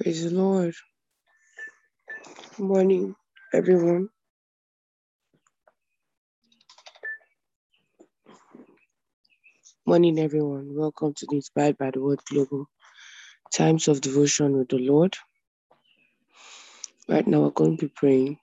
[0.00, 0.74] Praise the Lord.
[2.56, 3.14] Good morning,
[3.52, 4.08] everyone.
[9.84, 10.74] Morning, everyone.
[10.74, 12.64] Welcome to the Inspired by the Word Global
[13.52, 15.18] Times of Devotion with the Lord.
[17.06, 18.38] Right now, we're going to be praying.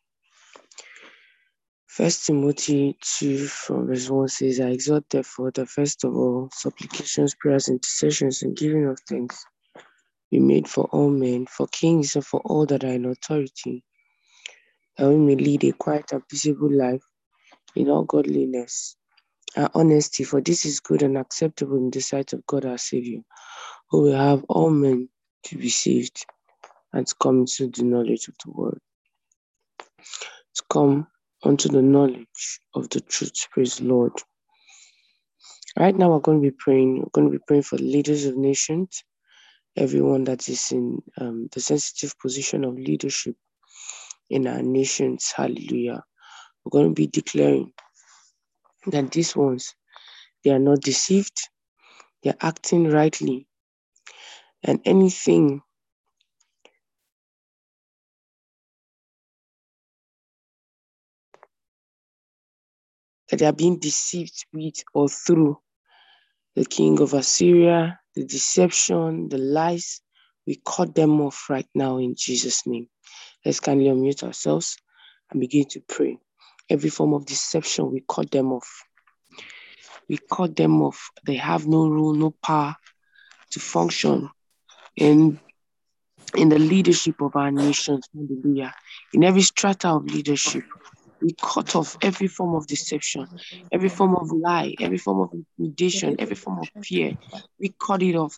[1.87, 7.67] First Timothy 2 from verse 1 says, I exhort therefore first of all, supplications, prayers,
[7.67, 9.43] intercessions, and giving of thanks
[10.31, 13.83] be made for all men, for kings, and for all that are in authority,
[14.97, 17.03] that we may lead a quiet and peaceable life
[17.75, 18.95] in all godliness
[19.55, 23.21] and honesty, for this is good and acceptable in the sight of God our Savior,
[23.89, 25.09] who will have all men
[25.43, 26.25] to be saved
[26.93, 28.79] and to come into the knowledge of the word.
[30.55, 31.07] To come
[31.43, 33.47] unto the knowledge of the truth.
[33.51, 34.13] Praise the Lord.
[35.77, 36.99] Right now, we're going to be praying.
[36.99, 39.03] We're going to be praying for leaders of nations,
[39.77, 43.35] everyone that is in um, the sensitive position of leadership
[44.29, 45.31] in our nations.
[45.35, 46.03] Hallelujah.
[46.63, 47.71] We're going to be declaring
[48.87, 49.75] that these ones,
[50.43, 51.49] they are not deceived,
[52.23, 53.47] they're acting rightly,
[54.63, 55.61] and anything
[63.29, 65.57] that they are being deceived with or through
[66.55, 70.01] the king of Assyria, the deception, the lies,
[70.47, 72.87] we cut them off right now in Jesus' name.
[73.45, 74.77] Let's kindly unmute ourselves
[75.29, 76.17] and begin to pray.
[76.67, 78.85] Every form of deception, we cut them off.
[80.09, 81.11] We cut them off.
[81.27, 82.75] They have no rule, no power
[83.51, 84.29] to function
[84.95, 85.39] in
[86.35, 88.07] in the leadership of our nations.
[88.13, 88.73] Hallelujah.
[89.13, 90.63] In every strata of leadership,
[91.21, 93.27] we cut off every form of deception,
[93.71, 97.13] every form of lie, every form of intimidation, every form of fear.
[97.59, 98.37] We cut it off.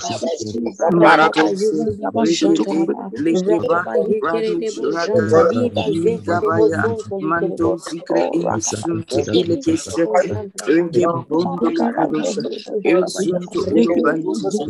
[0.90, 3.86] Mantosi, Regede, Legeba,
[4.22, 4.80] Radus,
[5.16, 6.82] Ragadi, Ligabaya,
[7.20, 12.42] Mando Zikre Insunte Ilegesete, Rege Bondo Kudosa,
[12.84, 14.66] Esunto Ulobantiza,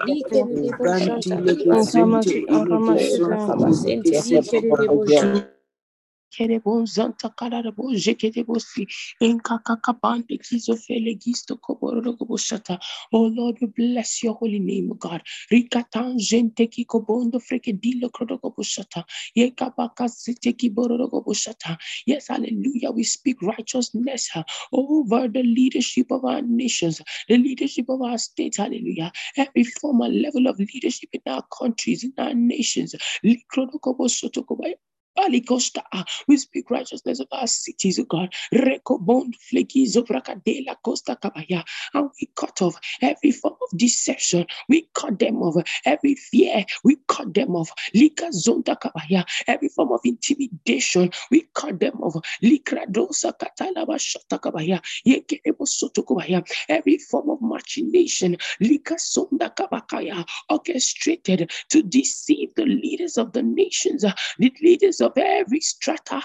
[0.05, 0.31] Thank
[5.09, 5.60] you
[6.31, 8.87] aramashiti Kerebonzanta kararabo jekerebosi
[9.21, 12.79] enkakakabande kizofele gisto kobororogoboshata.
[13.13, 15.21] Oh Lord, we bless your holy name, O God.
[15.51, 19.03] Rikatan gente kikobondo frekedilo krodogoboshata.
[19.37, 21.77] Yekabaka site kibororogoboshata.
[22.07, 22.91] Yes, hallelujah.
[22.91, 28.57] We speak righteousness uh, over the leadership of our nations, the leadership of our states,
[28.57, 29.11] hallelujah.
[29.37, 32.95] Every former level of leadership in our countries, in our nations.
[35.17, 38.33] Balikosta, ah, we speak righteousness of our cities, O God.
[38.53, 38.83] Of
[40.83, 41.17] Costa.
[41.93, 44.45] And we cut off every form of deception.
[44.69, 45.63] We cut them off.
[45.85, 47.71] Every fear, we cut them off.
[47.93, 49.25] Lika Zonta Kabaya.
[49.47, 52.15] Every form of intimidation, we cut them off.
[52.43, 54.81] Likradosa Katalaba Shata Kabaya.
[55.05, 55.67] Yekerebo.
[56.69, 64.03] Every form of machination, Lika Sonda Kabakaya, orchestrated to deceive the leaders of the nations,
[64.03, 66.21] the leaders of every strata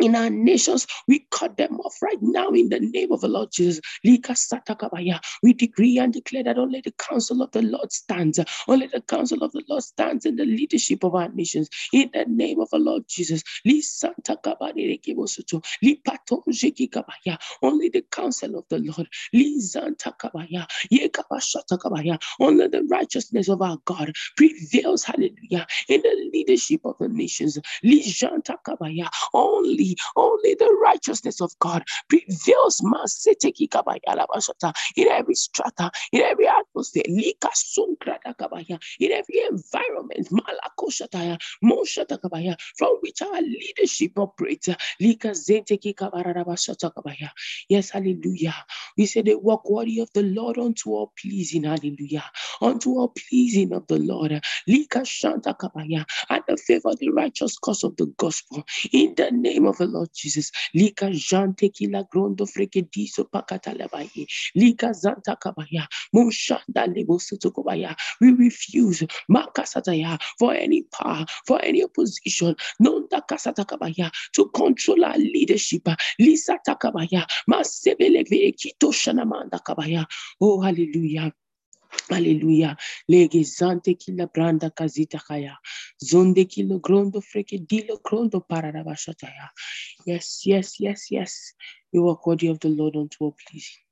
[0.00, 3.50] in our nations, we cut them off right now in the name of the Lord
[3.52, 3.80] Jesus.
[4.04, 8.40] We decree and declare that only the counsel of the Lord stands.
[8.68, 11.68] Only the counsel of the Lord stands in the leadership of our nations.
[11.92, 13.42] In the name of the Lord Jesus.
[17.62, 19.08] Only the counsel of the Lord.
[22.40, 25.04] Only the righteousness of our God prevails.
[25.04, 25.66] Hallelujah.
[25.88, 27.58] In the leadership of the nations.
[27.82, 28.02] Li
[30.16, 32.80] Only the righteousness of God prevails
[34.96, 37.18] in every strata, in every atmosphere, in
[39.12, 40.28] every environment,
[42.78, 44.68] from which our leadership operates.
[47.68, 48.54] Yes, hallelujah.
[48.98, 52.24] We say they walk worthy of the Lord unto all pleasing, hallelujah.
[52.62, 54.32] Unto all pleasing of the Lord.
[54.32, 54.42] And
[56.48, 58.64] the favor the righteous cause of the gospel.
[58.92, 60.52] In the name of the Lord Jesus.
[60.74, 64.26] Lika jante kila grondo frekediso pakata labaye.
[64.56, 65.88] Lika zanta kabaya.
[66.14, 67.96] Mushanda lebo sotokobaya.
[68.22, 75.18] We refuse makasataya for any power, for any opposition, nonda kasata kabaya to control our
[75.18, 75.88] leadership.
[76.20, 77.26] Lisa takabaya.
[77.50, 80.06] Masebeleve kito shanamanda kabaya.
[80.40, 81.32] Oh, hallelujah.
[82.10, 82.76] Hallelujah.
[83.08, 85.56] Lege zante kila branda kazita kaya.
[86.02, 89.48] Zonde kilo grondo freke dilo grondo pararabashataya.
[90.06, 91.54] Yes, yes, yes, yes.
[91.92, 93.82] You are worthy of the Lord unto all pleasing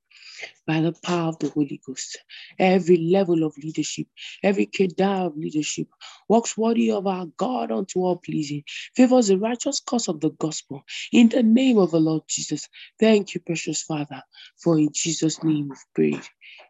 [0.67, 2.19] by the power of the Holy Ghost.
[2.59, 4.07] Every level of leadership,
[4.43, 5.87] every kedar of leadership
[6.29, 8.63] walks worthy of our God unto all pleasing,
[8.95, 10.83] favors the righteous cause of the gospel.
[11.11, 12.69] In the name of the Lord Jesus.
[12.99, 14.23] Thank you, precious Father,
[14.57, 16.27] for in Jesus' name we've prayed.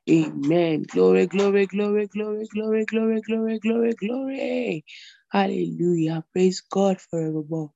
[0.10, 0.84] Amen.
[0.84, 4.86] Glory, glory, glory, glory, glory, glory, glory, glory, glory.
[5.32, 6.26] Hallelujah.
[6.34, 7.72] Praise God forevermore.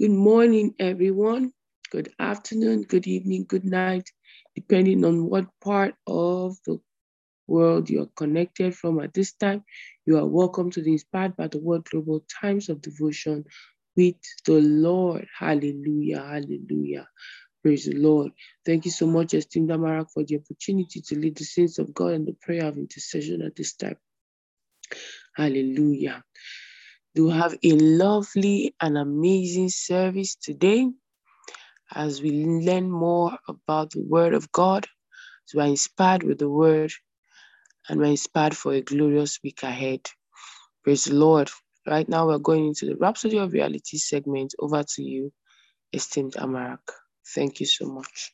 [0.00, 1.52] Good morning, everyone.
[1.90, 4.10] Good afternoon, good evening, good night,
[4.54, 6.78] depending on what part of the
[7.46, 9.64] world you're connected from at this time.
[10.04, 13.46] You are welcome to the Inspired by the Word Global Times of Devotion
[13.96, 15.26] with the Lord.
[15.34, 17.08] Hallelujah, hallelujah.
[17.62, 18.32] Praise the Lord.
[18.66, 22.12] Thank you so much, esteemed Amarak, for the opportunity to lead the saints of God
[22.12, 23.96] in the prayer of intercession at this time.
[25.34, 26.22] Hallelujah.
[27.14, 30.90] Do have a lovely and amazing service today
[31.94, 34.86] as we learn more about the Word of God.
[35.54, 36.92] We're inspired with the Word
[37.88, 40.02] and we're inspired for a glorious week ahead.
[40.84, 41.50] Praise the Lord.
[41.86, 44.54] Right now, we're going into the Rhapsody of Reality segment.
[44.58, 45.32] Over to you,
[45.92, 46.80] esteemed Amarak.
[47.34, 48.32] Thank you so much.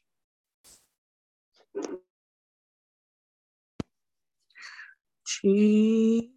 [5.43, 6.29] Jesus,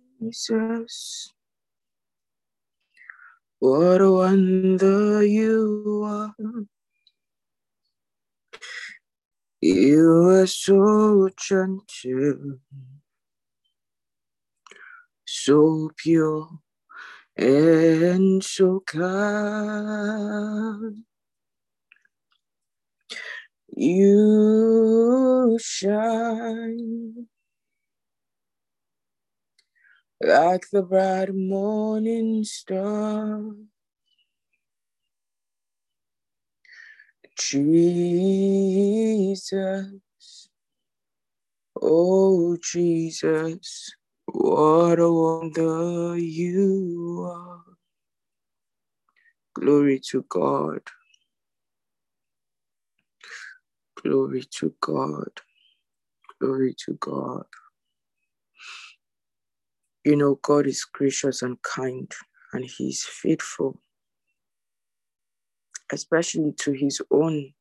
[3.60, 6.34] what a wonder you are.
[9.62, 12.60] You are so gentle,
[15.26, 16.50] so pure,
[17.38, 19.06] and so kind.
[23.76, 27.28] You shine
[30.22, 33.54] like the bright morning star.
[37.40, 38.50] Jesus,
[41.82, 47.64] oh Jesus, what a wonder you are.
[49.54, 50.82] Glory to God.
[54.04, 55.30] Glory to God.
[56.40, 57.46] Glory to God.
[60.04, 62.12] You know, God is gracious and kind,
[62.54, 63.82] and He is faithful,
[65.92, 67.54] especially to His own.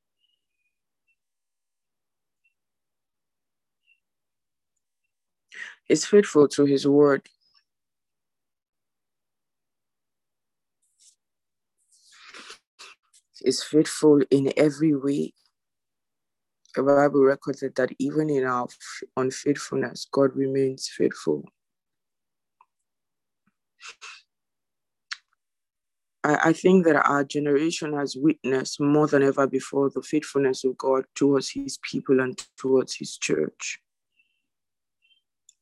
[5.87, 7.28] He's faithful to His word.
[13.42, 15.35] Is faithful in every way.
[16.75, 18.68] The Bible records that even in our
[19.16, 21.45] unfaithfulness, God remains faithful.
[26.26, 30.76] I, I think that our generation has witnessed more than ever before the faithfulness of
[30.76, 33.78] God towards his people and towards his church,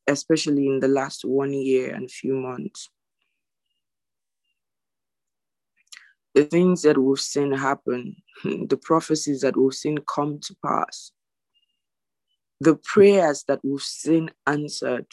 [0.07, 2.89] especially in the last one year and few months.
[6.33, 11.11] The things that we've seen happen, the prophecies that we've seen come to pass,
[12.59, 15.05] the prayers that we've seen answered,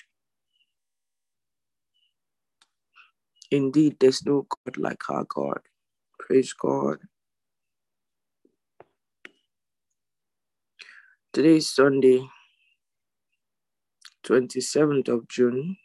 [3.52, 5.60] Indeed, there's no God like our God.
[6.18, 7.00] Praise God.
[11.34, 12.26] Today is Sunday,
[14.24, 15.76] 27th of June.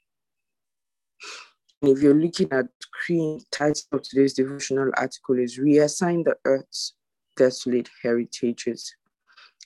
[1.82, 2.68] And if you're looking at
[3.10, 6.94] the title of today's devotional article is Reassign the Earth's
[7.36, 8.96] Desolate Heritages.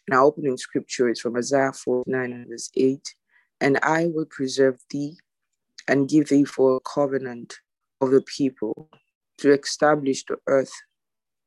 [0.08, 3.14] And our opening scripture is from Isaiah 49 and verse 8.
[3.60, 5.18] And I will preserve thee
[5.88, 7.60] and give thee for a covenant
[8.02, 8.90] of the people
[9.38, 10.72] to establish the earth,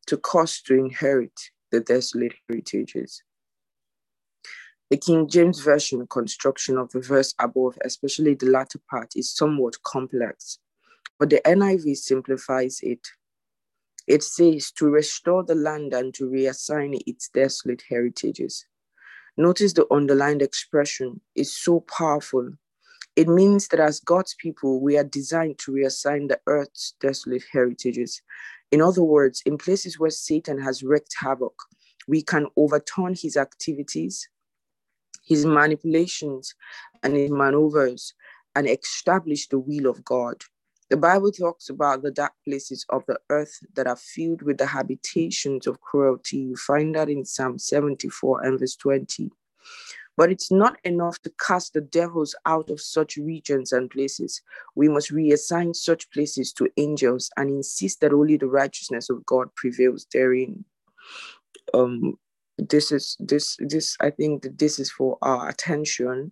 [0.07, 1.39] to cause to inherit
[1.71, 3.23] the desolate heritages.
[4.91, 9.83] The King James Version construction of the verse above, especially the latter part, is somewhat
[9.83, 10.59] complex,
[11.19, 13.01] but the NIV simplifies it.
[14.07, 18.67] It says to restore the land and to reassign its desolate heritages.
[19.37, 22.53] Notice the underlined expression is so powerful
[23.17, 28.21] it means that as God's people, we are designed to reassign the earth's desolate heritages.
[28.73, 31.55] In other words, in places where Satan has wreaked havoc,
[32.09, 34.29] we can overturn his activities,
[35.25, 36.55] his manipulations,
[37.03, 38.15] and his maneuvers
[38.57, 40.43] and establish the will of God.
[40.91, 44.67] The Bible talks about the dark places of the earth that are filled with the
[44.67, 46.39] habitations of cruelty.
[46.39, 49.31] You find that in Psalm 74 and verse 20.
[50.17, 54.43] But it's not enough to cast the devils out of such regions and places.
[54.77, 59.55] We must reassign such places to angels and insist that only the righteousness of God
[59.57, 60.65] prevails therein.
[61.73, 62.19] Um,
[62.59, 66.31] this is this this I think that this is for our attention,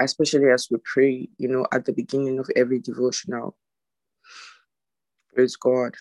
[0.00, 3.56] especially as we pray, you know, at the beginning of every devotional.
[5.34, 5.94] Praise God.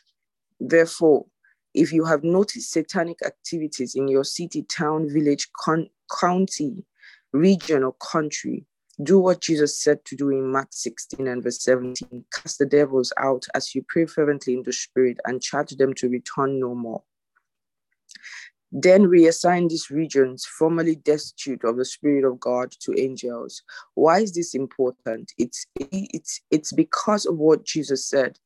[0.60, 1.26] Therefore,
[1.74, 6.86] if you have noticed satanic activities in your city, town, village, con- county,
[7.32, 8.66] region, or country,
[9.02, 13.12] do what Jesus said to do in Mark 16 and verse 17 cast the devils
[13.18, 17.02] out as you pray fervently in the Spirit and charge them to return no more.
[18.72, 23.62] Then reassign these regions formerly destitute of the Spirit of God to angels.
[23.94, 25.32] Why is this important?
[25.38, 28.40] It's, it's, it's because of what Jesus said.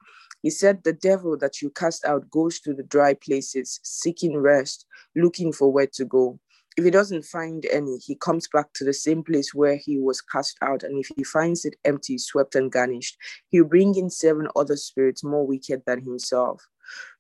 [0.44, 4.86] He said, The devil that you cast out goes to the dry places, seeking rest,
[5.16, 6.40] looking for where to go.
[6.78, 10.22] If he doesn't find any, he comes back to the same place where he was
[10.22, 10.84] cast out.
[10.84, 13.18] And if he finds it empty, swept, and garnished,
[13.50, 16.64] he'll bring in seven other spirits more wicked than himself.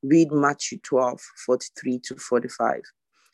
[0.03, 2.81] Read Matthew 12, 43 to 45.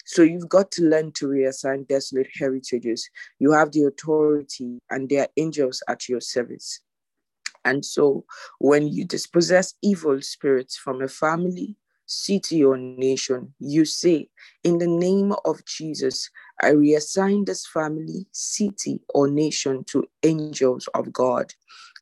[0.06, 3.10] So you've got to learn to reassign desolate heritages.
[3.40, 6.80] You have the authority, and there are angels at your service.
[7.66, 8.26] And so
[8.60, 14.30] when you dispossess evil spirits from a family, city, or nation, you say,
[14.64, 16.30] In the name of Jesus,
[16.62, 21.54] I reassign this family, city, or nation to angels of God.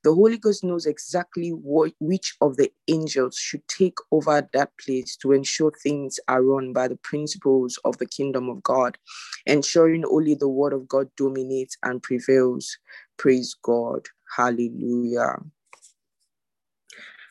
[0.03, 5.15] The Holy Ghost knows exactly what, which of the angels should take over that place
[5.17, 8.97] to ensure things are run by the principles of the kingdom of God,
[9.45, 12.77] ensuring only the word of God dominates and prevails.
[13.17, 14.07] Praise God.
[14.35, 15.35] Hallelujah.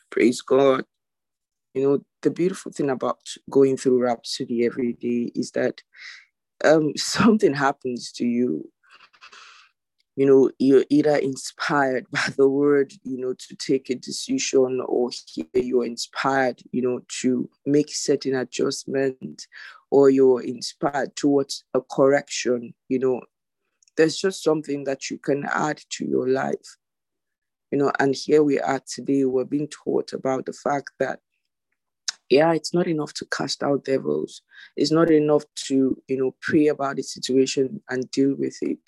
[0.09, 0.85] Praise God.
[1.73, 5.81] You know, the beautiful thing about going through Rhapsody every day is that
[6.63, 8.69] um, something happens to you.
[10.17, 15.09] you know, you're either inspired by the word, you know, to take a decision, or
[15.33, 19.47] here you're inspired, you know, to make certain adjustment,
[19.89, 23.21] or you're inspired towards a correction, you know,
[23.97, 26.77] there's just something that you can add to your life.
[27.71, 31.19] You know, and here we are today, we're being taught about the fact that
[32.31, 34.41] yeah, it's not enough to cast out devils.
[34.75, 38.79] It's not enough to, you know, pray about the situation and deal with it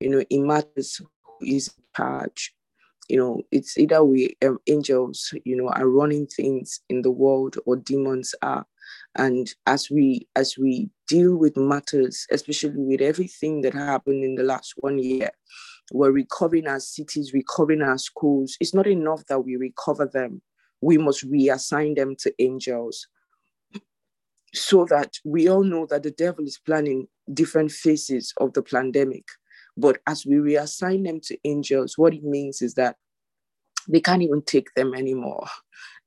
[0.00, 2.52] you know, it matters who is in charge.
[3.08, 7.56] You know, it's either we um, angels, you know, are running things in the world
[7.64, 8.66] or demons are.
[9.16, 14.42] And as we as we deal with matters, especially with everything that happened in the
[14.42, 15.30] last one year,
[15.92, 18.56] we're recovering our cities, recovering our schools.
[18.60, 20.42] It's not enough that we recover them.
[20.80, 23.06] We must reassign them to angels
[24.54, 29.26] so that we all know that the devil is planning different phases of the pandemic
[29.76, 32.96] but as we reassign them to angels, what it means is that
[33.88, 35.46] they can't even take them anymore.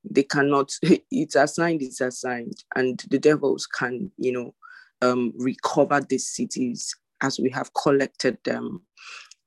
[0.04, 0.72] They cannot,
[1.10, 2.64] it's assigned, it's assigned.
[2.74, 4.54] And the devils can, you know,
[5.02, 8.82] um, recover these cities as we have collected them.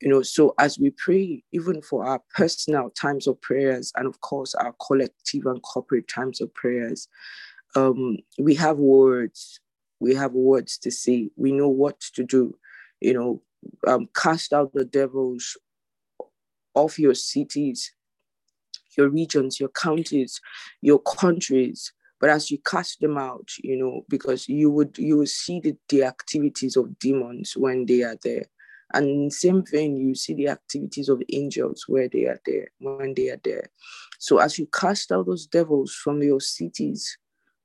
[0.04, 4.20] You know, so as we pray, even for our personal times of prayers, and of
[4.20, 7.08] course our collective and corporate times of prayers,
[7.78, 9.62] um, we have words.
[10.02, 11.30] We have words to say.
[11.38, 12.54] We know what to do.
[13.00, 13.42] You know,
[13.88, 15.56] um, cast out the devils
[16.76, 17.94] of your cities,
[18.98, 20.42] your regions, your counties,
[20.82, 21.94] your countries.
[22.20, 25.78] But as you cast them out, you know, because you would you will see the,
[25.88, 28.48] the activities of demons when they are there.
[28.94, 33.30] And same thing, you see the activities of angels where they are there, when they
[33.30, 33.70] are there.
[34.20, 37.18] So as you cast out those devils from your cities,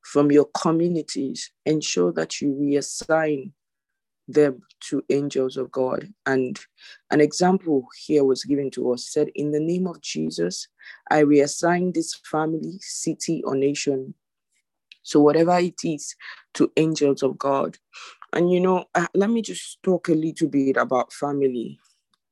[0.03, 3.53] from your communities, ensure that you reassign
[4.29, 6.13] them to angels of God.
[6.27, 6.59] And
[7.11, 10.69] an example here was given to us said, In the name of Jesus,
[11.11, 14.15] I reassign this family, city, or nation.
[15.03, 16.15] So, whatever it is,
[16.55, 17.79] to angels of God.
[18.33, 21.79] And you know, uh, let me just talk a little bit about family.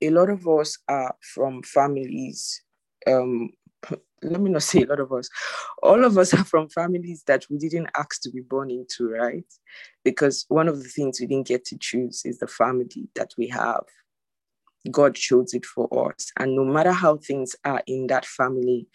[0.03, 2.63] A lot of us are from families
[3.07, 3.51] um,
[4.23, 5.29] let me not say a lot of us,
[5.83, 9.45] all of us are from families that we didn't ask to be born into, right?
[10.05, 13.49] Because one of the things we didn't get to choose is the family that we
[13.49, 13.85] have.
[14.91, 16.31] God chose it for us.
[16.39, 18.87] And no matter how things are in that family,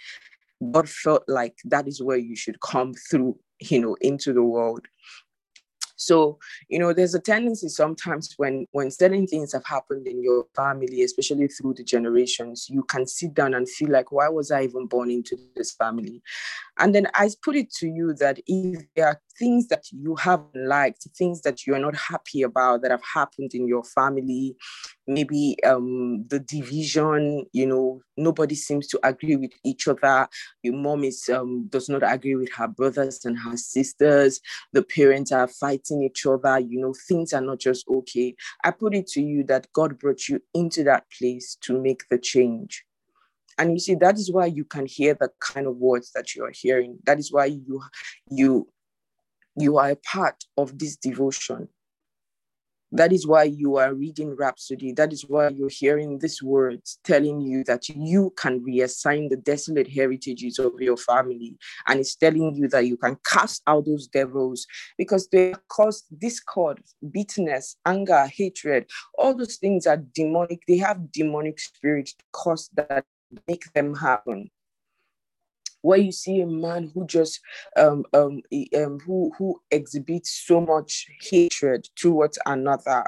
[0.71, 4.85] God felt like that is where you should come through, you know, into the world.
[6.01, 10.47] So, you know, there's a tendency sometimes when when certain things have happened in your
[10.55, 14.63] family, especially through the generations, you can sit down and feel like, why was I
[14.63, 16.23] even born into this family?
[16.79, 20.67] And then I put it to you that if there are things that you haven't
[20.67, 24.55] liked, things that you're not happy about that have happened in your family,
[25.07, 30.27] maybe um, the division, you know, nobody seems to agree with each other.
[30.61, 34.39] Your mom is um, does not agree with her brothers and her sisters.
[34.73, 36.59] The parents are fighting each other.
[36.59, 38.35] You know, things are not just okay.
[38.63, 42.19] I put it to you that God brought you into that place to make the
[42.19, 42.85] change
[43.57, 46.43] and you see that is why you can hear the kind of words that you
[46.45, 47.81] are hearing that is why you
[48.29, 48.65] you
[49.55, 51.67] you are a part of this devotion
[52.93, 54.91] that is why you are reading Rhapsody.
[54.91, 59.87] That is why you're hearing these words telling you that you can reassign the desolate
[59.87, 61.57] heritages of your family.
[61.87, 66.81] And it's telling you that you can cast out those devils because they cause discord,
[67.11, 68.87] bitterness, anger, hatred.
[69.17, 70.63] All those things are demonic.
[70.67, 73.05] They have demonic spirits cause that
[73.47, 74.51] make them happen
[75.81, 77.39] where you see a man who just
[77.77, 78.41] um, um,
[78.77, 83.05] um who who exhibits so much hatred towards another.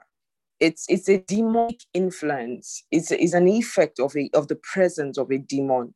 [0.60, 2.86] It's it's a demonic influence.
[2.92, 5.94] It's, it's an effect of a of the presence of a demon.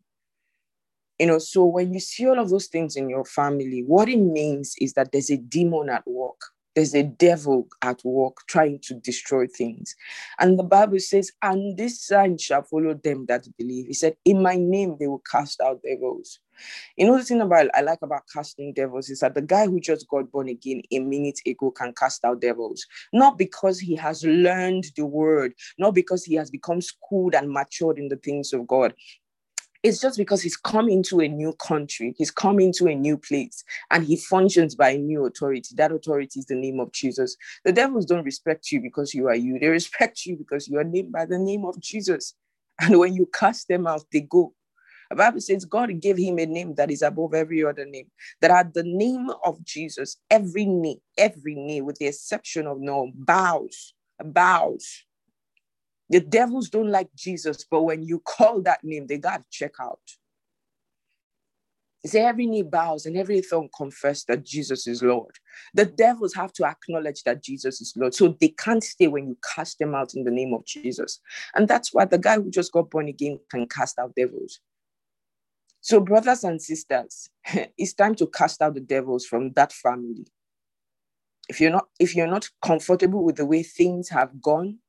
[1.20, 4.20] You know so when you see all of those things in your family what it
[4.20, 6.40] means is that there's a demon at work
[6.78, 9.96] there's a devil at work trying to destroy things.
[10.40, 13.88] And the Bible says, and this sign shall follow them that believe.
[13.88, 16.40] He said, in my name they will cast out devils.
[16.96, 19.80] You know the thing about I like about casting devils is that the guy who
[19.80, 24.24] just got born again a minute ago can cast out devils, not because he has
[24.24, 28.68] learned the word, not because he has become schooled and matured in the things of
[28.68, 28.94] God,
[29.84, 33.64] it's just because he's come into a new country, he's come into a new place,
[33.92, 35.76] and he functions by a new authority.
[35.76, 37.38] That authority is the name of Jesus.
[37.66, 40.84] The devils don't respect you because you are you, they respect you because you are
[40.84, 42.34] named by the name of Jesus.
[42.82, 44.54] And when you cast them out, they go.
[45.10, 48.08] The Bible says God gave him a name that is above every other name.
[48.42, 53.12] That at the name of Jesus, every knee, every knee, with the exception of no,
[53.16, 55.04] bows, bows
[56.10, 59.74] The devils don't like Jesus, but when you call that name, they got to check
[59.82, 60.00] out.
[62.06, 65.36] Say every knee bows and every tongue confess that Jesus is Lord.
[65.74, 68.14] The devils have to acknowledge that Jesus is Lord.
[68.14, 71.20] So they can't stay when you cast them out in the name of Jesus.
[71.56, 74.62] And that's why the guy who just got born again can cast out devils.
[75.82, 77.30] So, brothers and sisters,
[77.78, 80.28] it's time to cast out the devils from that family.
[81.50, 84.80] If you're not if you're not comfortable with the way things have gone,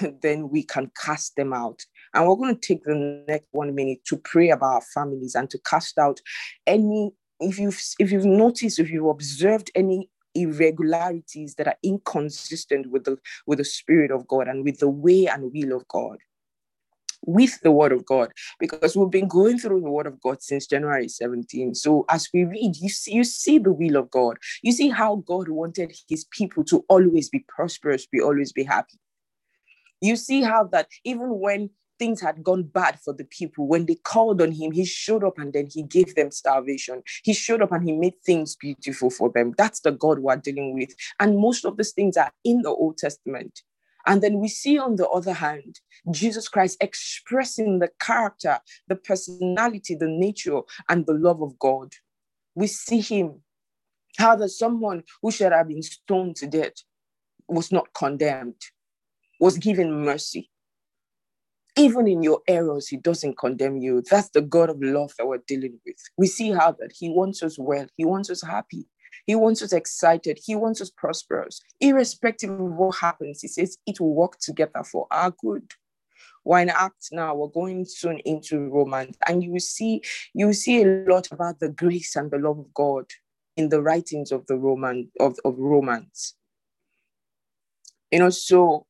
[0.22, 1.84] then we can cast them out.
[2.14, 5.48] And we're going to take the next one minute to pray about our families and
[5.50, 6.20] to cast out
[6.66, 13.04] any if you've if you've noticed, if you've observed any irregularities that are inconsistent with
[13.04, 16.18] the with the spirit of God and with the way and will of God
[17.26, 20.66] with the word of God because we've been going through the word of God since
[20.66, 21.74] January 17.
[21.74, 24.38] So as we read, you see, you see the will of God.
[24.62, 28.98] You see how God wanted his people to always be prosperous, be always be happy.
[30.00, 33.96] You see how that even when things had gone bad for the people, when they
[33.96, 37.02] called on him, he showed up and then he gave them starvation.
[37.24, 39.54] He showed up and he made things beautiful for them.
[39.58, 40.94] That's the God we're dealing with.
[41.18, 43.62] And most of these things are in the Old Testament.
[44.06, 45.80] And then we see, on the other hand,
[46.10, 51.92] Jesus Christ expressing the character, the personality, the nature, and the love of God.
[52.54, 53.42] We see him,
[54.16, 56.74] how that someone who should have been stoned to death
[57.48, 58.62] was not condemned,
[59.38, 60.50] was given mercy.
[61.76, 64.02] Even in your errors, he doesn't condemn you.
[64.10, 65.96] That's the God of love that we're dealing with.
[66.16, 68.88] We see how that he wants us well, he wants us happy,
[69.26, 70.38] he wants us excited.
[70.42, 71.60] He wants us prosperous.
[71.80, 75.72] Irrespective of what happens, he says it will work together for our good.
[76.44, 81.04] We're in Acts now, we're going soon into Romans, and you see, you see a
[81.06, 83.04] lot about the grace and the love of God
[83.56, 86.34] in the writings of the Roman of, of Romans.
[88.10, 88.86] You know, so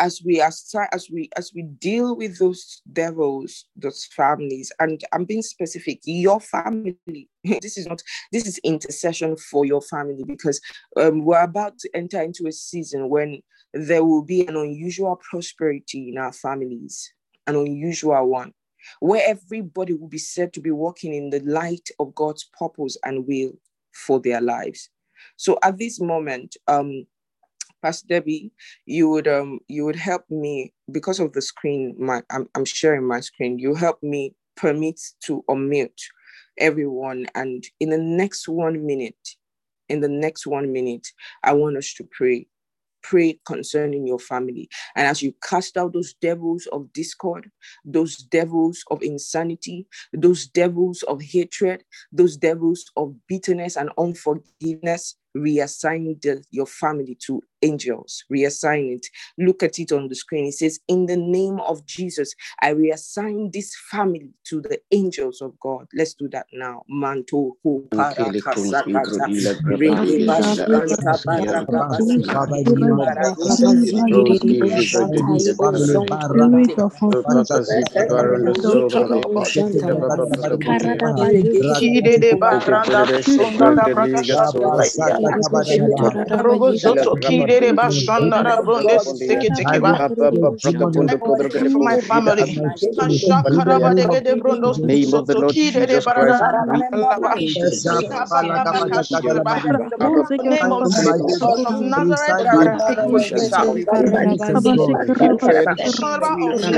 [0.00, 5.24] as we as, as we as we deal with those devils those families and i'm
[5.24, 6.96] being specific your family
[7.62, 10.60] this is not this is intercession for your family because
[10.96, 13.40] um, we're about to enter into a season when
[13.72, 17.12] there will be an unusual prosperity in our families
[17.46, 18.52] an unusual one
[19.00, 23.26] where everybody will be said to be walking in the light of god's purpose and
[23.26, 23.52] will
[23.92, 24.88] for their lives.
[25.36, 27.06] So at this moment um
[27.82, 28.52] Pastor Debbie,
[28.86, 31.94] you would um you would help me because of the screen.
[31.98, 33.58] My I'm, I'm sharing my screen.
[33.58, 36.00] You help me permit to unmute
[36.58, 39.36] everyone, and in the next one minute,
[39.88, 41.08] in the next one minute,
[41.42, 42.46] I want us to pray.
[43.02, 44.68] Pray concerning your family.
[44.94, 47.50] And as you cast out those devils of discord,
[47.82, 56.20] those devils of insanity, those devils of hatred, those devils of bitterness and unforgiveness, reassign
[56.22, 58.24] the, your family to angels.
[58.32, 59.06] Reassign it.
[59.38, 60.46] Look at it on the screen.
[60.46, 65.58] It says, In the name of Jesus, I reassign this family to the angels of
[65.60, 65.86] God.
[65.94, 66.84] Let's do that now.
[66.88, 67.56] Manto
[86.44, 90.00] Robo zoto kidere bashandara bronde sekete keba.
[91.72, 92.44] For my family.
[93.10, 97.42] Shakaraba de gede brondo soto kidere barada laba.
[100.38, 104.90] The name of Jesus of Nazareth, I speak
[105.40, 106.10] for this family.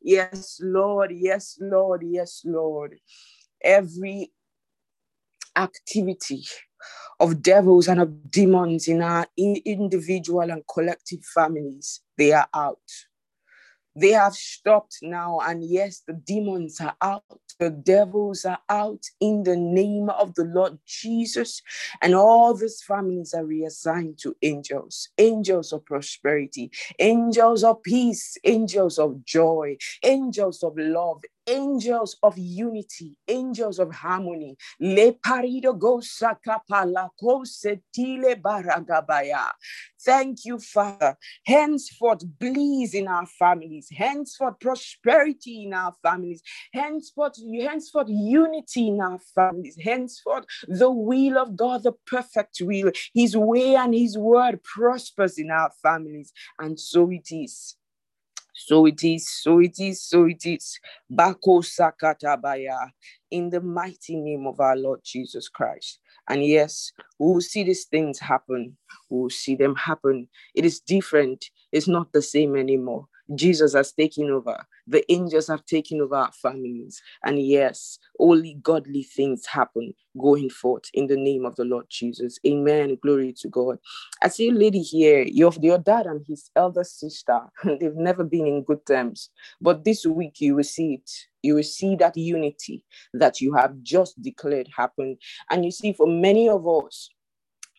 [0.00, 1.10] Yes, Lord.
[1.14, 2.02] Yes, Lord.
[2.04, 2.96] Yes, Lord.
[3.62, 4.30] Every
[5.56, 6.44] activity
[7.20, 12.78] of devils and of demons in our individual and collective families, they are out.
[14.00, 19.42] They have stopped now, and yes, the demons are out, the devils are out in
[19.42, 21.60] the name of the Lord Jesus,
[22.00, 28.98] and all these families are reassigned to angels angels of prosperity, angels of peace, angels
[28.98, 34.56] of joy, angels of love, angels of unity, angels of harmony.
[34.80, 37.10] Le parido go sakapala
[37.44, 39.46] setile baragabaya.
[40.00, 41.16] Thank you, Father.
[41.44, 46.42] Henceforth, bliss in our families, henceforth, prosperity in our families,
[46.72, 53.36] henceforth, henceforth, unity in our families, henceforth, the will of God, the perfect will, His
[53.36, 56.32] way and His word prospers in our families.
[56.58, 57.76] And so it is.
[58.54, 60.80] So it is, so it is, so it is.
[61.12, 62.90] Bako Sakatabaya,
[63.30, 66.00] in the mighty name of our Lord Jesus Christ.
[66.28, 68.76] And yes, we will see these things happen.
[69.10, 70.28] We will see them happen.
[70.56, 71.44] It is different.
[71.70, 73.06] It's not the same anymore.
[73.34, 74.64] Jesus has taken over.
[74.86, 77.02] The angels have taken over our families.
[77.24, 82.38] And yes, only godly things happen going forth in the name of the Lord Jesus.
[82.46, 82.98] Amen.
[83.02, 83.78] Glory to God.
[84.22, 88.46] I see a lady here, your, your dad and his elder sister, they've never been
[88.46, 89.30] in good terms.
[89.60, 91.10] But this week you will see it.
[91.42, 95.16] You will see that unity that you have just declared happen.
[95.50, 97.10] And you see, for many of us,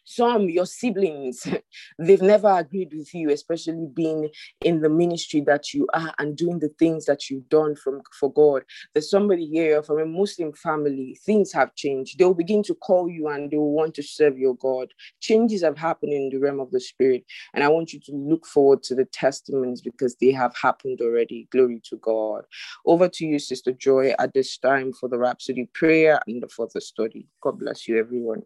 [0.10, 1.48] some your siblings
[2.00, 4.30] they've never agreed with you especially being
[4.62, 8.32] in the ministry that you are and doing the things that you've done from for
[8.34, 8.64] god.
[8.94, 11.18] There's somebody here from a muslim family.
[11.26, 12.18] Things have changed.
[12.18, 14.88] They'll begin to call you and they will want to serve your god.
[15.22, 17.24] Changes have happened in the realm of the spirit.
[17.54, 21.48] And i want you to look forward to the testimonies because they have happened already.
[21.52, 22.46] Glory to god.
[22.86, 26.82] Over to you sister joy at this time for the rhapsody prayer and for the
[26.82, 27.28] study.
[27.42, 28.44] God bless you everyone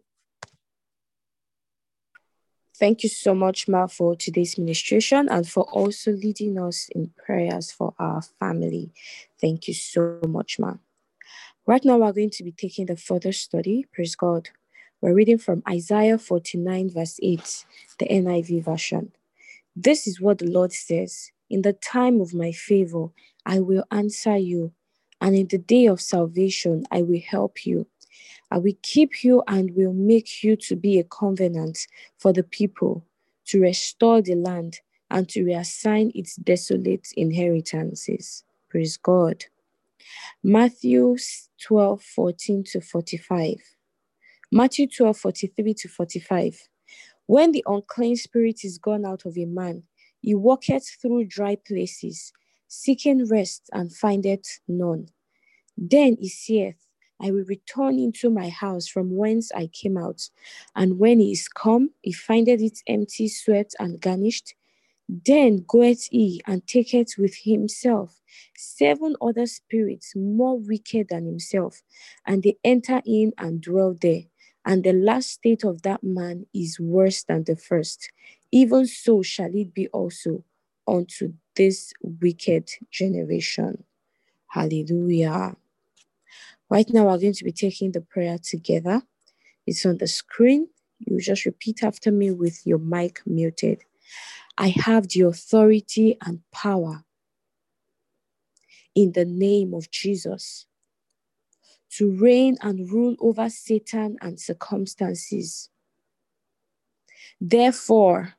[2.76, 7.70] Thank you so much, Ma, for today's ministration and for also leading us in prayers
[7.70, 8.90] for our family.
[9.40, 10.74] Thank you so much, Ma.
[11.66, 13.86] Right now, we're going to be taking the further study.
[13.92, 14.48] Praise God.
[15.00, 17.64] We're reading from Isaiah 49, verse 8,
[18.00, 19.12] the NIV version.
[19.76, 23.08] This is what the Lord says In the time of my favor,
[23.46, 24.72] I will answer you,
[25.20, 27.86] and in the day of salvation, I will help you.
[28.54, 31.88] I will keep you and will make you to be a covenant
[32.18, 33.04] for the people,
[33.46, 34.78] to restore the land
[35.10, 38.44] and to reassign its desolate inheritances.
[38.68, 39.46] Praise God.
[40.44, 41.16] Matthew
[41.62, 43.56] 12, 14 to 45.
[44.52, 46.68] Matthew 12, 43 to 45.
[47.26, 49.82] When the unclean spirit is gone out of a man,
[50.20, 52.32] he walketh through dry places,
[52.68, 55.08] seeking rest and findeth none.
[55.76, 56.83] Then he saith,
[57.20, 60.28] I will return into my house from whence I came out.
[60.74, 64.54] And when he is come, he findeth it empty, swept, and garnished.
[65.08, 68.20] Then goeth he and taketh with himself
[68.56, 71.82] seven other spirits more wicked than himself,
[72.26, 74.22] and they enter in and dwell there.
[74.64, 78.10] And the last state of that man is worse than the first.
[78.50, 80.42] Even so shall it be also
[80.88, 83.84] unto this wicked generation.
[84.48, 85.56] Hallelujah.
[86.70, 89.02] Right now, we're going to be taking the prayer together.
[89.66, 90.68] It's on the screen.
[90.98, 93.82] You just repeat after me with your mic muted.
[94.56, 97.04] I have the authority and power
[98.94, 100.66] in the name of Jesus
[101.90, 105.70] to reign and rule over Satan and circumstances.
[107.40, 108.34] Therefore,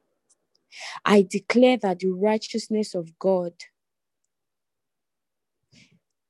[1.03, 3.53] I declare that the righteousness of God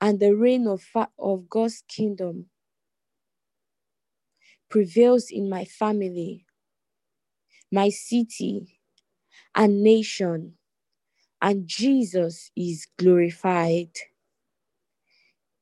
[0.06, 0.86] and the reign of,
[1.18, 2.46] of God's kingdom
[4.70, 6.46] prevails in my family,
[7.72, 8.78] my city,
[9.56, 10.54] and nation,
[11.42, 13.90] and Jesus is glorified.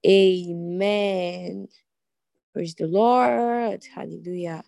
[0.05, 1.69] Amen.
[2.53, 3.81] Praise the Lord.
[3.95, 4.65] Hallelujah.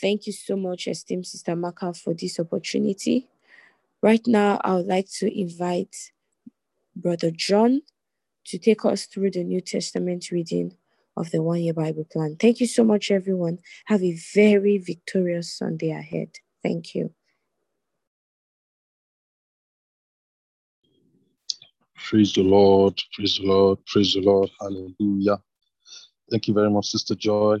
[0.00, 3.28] Thank you so much, esteemed Sister Maka, for this opportunity.
[4.02, 6.10] Right now, I would like to invite
[6.96, 7.82] Brother John
[8.46, 10.76] to take us through the New Testament reading
[11.16, 12.36] of the One Year Bible Plan.
[12.40, 13.58] Thank you so much, everyone.
[13.86, 16.30] Have a very victorious Sunday ahead.
[16.62, 17.12] Thank you.
[21.96, 25.40] Praise the Lord, praise the Lord, praise the Lord, hallelujah.
[26.30, 27.58] Thank you very much, Sister Joy.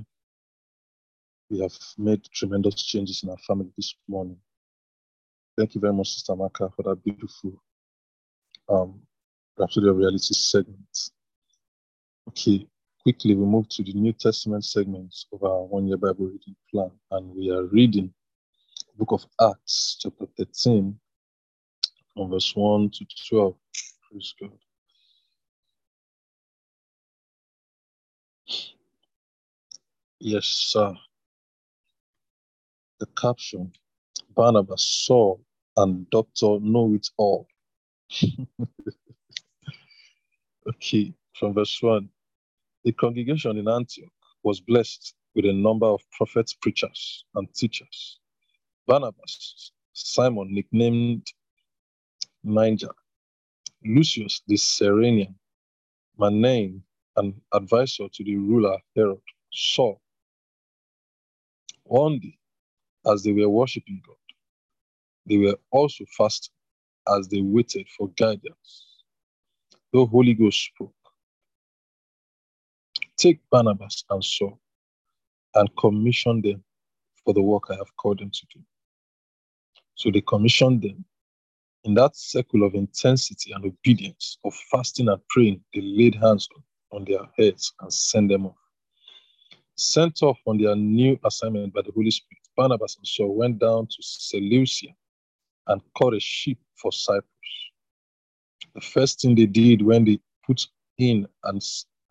[1.50, 4.36] We have made tremendous changes in our family this morning.
[5.58, 7.52] Thank you very much, Sister Maka, for that beautiful
[8.68, 9.00] um,
[9.62, 11.10] Rhapsody Reality segment.
[12.28, 12.66] Okay,
[13.02, 16.90] quickly we move to the New Testament segments of our one year Bible reading plan,
[17.12, 18.12] and we are reading
[18.98, 20.98] book of Acts, chapter 13,
[22.14, 23.54] from verse 1 to 12.
[24.10, 24.58] Praise God.
[30.20, 30.94] Yes, sir.
[33.00, 33.72] The caption
[34.36, 35.40] Barnabas, Saul,
[35.76, 37.46] and Doctor Know It All.
[40.68, 42.08] okay, from verse 1.
[42.84, 44.10] The congregation in Antioch
[44.42, 48.18] was blessed with a number of prophets, preachers, and teachers.
[48.86, 51.26] Barnabas, Simon, nicknamed
[52.44, 52.94] Niger,
[53.84, 55.36] Lucius the Cyrenian,
[56.20, 56.82] Manaen,
[57.16, 59.20] an advisor to the ruler Herod,
[59.52, 60.00] Saul.
[61.84, 62.38] One day,
[63.06, 64.16] as they were worshiping God,
[65.26, 66.54] they were also fasting
[67.08, 68.91] as they waited for guidance.
[69.92, 70.94] The Holy Ghost spoke.
[73.18, 74.58] Take Barnabas and Saul
[75.54, 76.64] and commission them
[77.24, 78.60] for the work I have called them to do.
[79.94, 81.04] So they commissioned them.
[81.84, 86.48] In that circle of intensity and obedience, of fasting and praying, they laid hands
[86.92, 88.56] on, their heads and sent them off.
[89.76, 93.86] Sent off on their new assignment by the Holy Spirit, Barnabas and Saul went down
[93.86, 94.88] to Seleucia
[95.66, 97.31] and caught a ship for Cyprus.
[98.74, 100.66] The first thing they did when they put
[100.98, 101.62] in and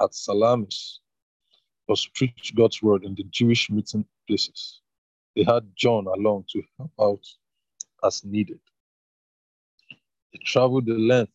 [0.02, 1.00] at Salamis
[1.88, 4.82] was preach God's word in the Jewish meeting places.
[5.36, 7.26] They had John along to help out
[8.04, 8.60] as needed.
[10.34, 11.34] They traveled the length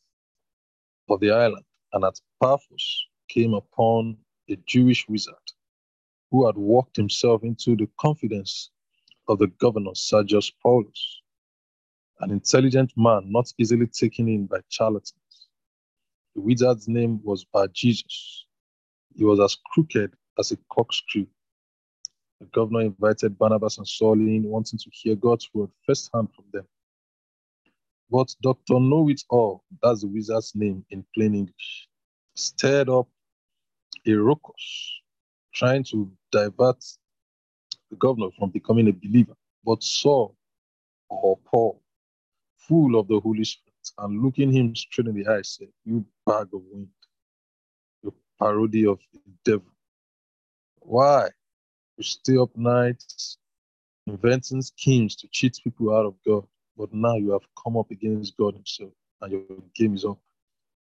[1.08, 4.18] of the island and at Paphos came upon
[4.48, 5.34] a Jewish wizard
[6.30, 8.70] who had walked himself into the confidence
[9.28, 11.22] of the governor Sergius Paulus,
[12.20, 15.12] an intelligent man not easily taken in by charlatans.
[16.34, 18.46] The wizard's name was Bar Jesus.
[19.14, 21.26] He was as crooked as a corkscrew.
[22.40, 26.66] The governor invited Barnabas and Saul in, wanting to hear God's word firsthand from them.
[28.10, 28.80] But Dr.
[28.80, 31.88] Know It All, that's the wizard's name in plain English,
[32.36, 33.08] stirred up
[34.06, 35.00] a ruckus,
[35.54, 36.84] trying to divert
[37.90, 39.36] the governor from becoming a believer.
[39.64, 40.36] But Saul,
[41.08, 41.82] or Paul,
[42.68, 46.48] full of the Holy Spirit, and looking him straight in the eye, said, You bag
[46.52, 46.88] of wind,
[48.02, 49.72] you parody of the devil.
[50.80, 51.28] Why?
[51.96, 53.38] You stay up nights
[54.06, 56.46] inventing schemes to cheat people out of God,
[56.76, 59.42] but now you have come up against God Himself, and your
[59.74, 60.18] game is up.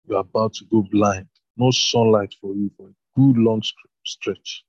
[0.07, 1.27] You are about to go blind.
[1.57, 3.61] No sunlight for you for a good long
[4.05, 4.65] stretch.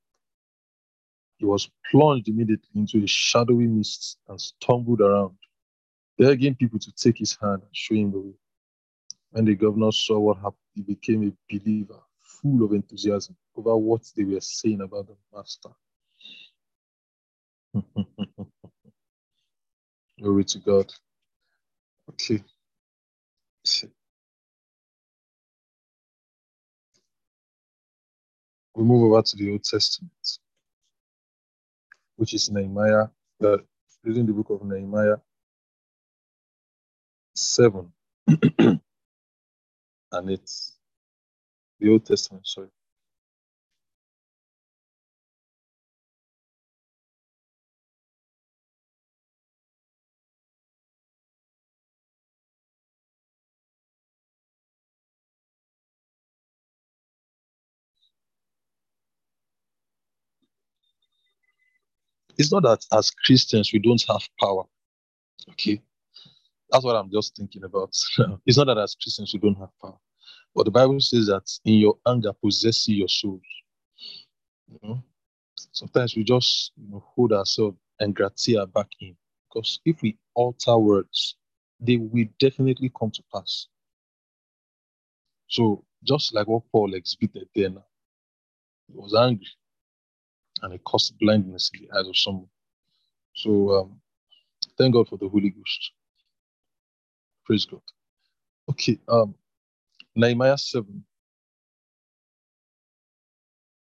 [1.38, 5.36] He was plunged immediately into a shadowy mist and stumbled around,
[6.18, 8.34] begging people to take his hand and show him the way.
[9.32, 14.02] When the governor saw what happened, he became a believer, full of enthusiasm over what
[14.16, 15.70] they were saying about the master.
[20.20, 20.92] Glory to God.
[22.10, 22.42] Okay.
[28.74, 30.12] We move over to the Old Testament,
[32.16, 33.06] which is Nehemiah.
[34.04, 35.16] Reading the book of Nehemiah
[37.36, 37.92] 7
[38.58, 38.80] and
[40.30, 40.74] it's
[41.80, 42.68] the Old Testament, sorry.
[62.38, 64.64] It's not that as Christians we don't have power.
[65.50, 65.82] Okay.
[66.70, 67.94] That's what I'm just thinking about.
[68.46, 69.98] it's not that as Christians we don't have power.
[70.54, 73.40] But the Bible says that in your anger possess your soul.
[74.68, 75.02] You know?
[75.72, 79.16] Sometimes we just you know, hold ourselves and gratia back in.
[79.48, 81.36] Because if we alter words,
[81.80, 83.68] they will definitely come to pass.
[85.48, 87.84] So just like what Paul exhibited there now,
[88.88, 89.48] he was angry
[90.62, 92.48] and it caused blindness in the eyes of someone.
[93.34, 94.00] So um,
[94.78, 95.92] thank God for the Holy Ghost.
[97.46, 97.82] Praise God.
[98.70, 99.34] Okay, um,
[100.16, 101.04] Nehemiah 7,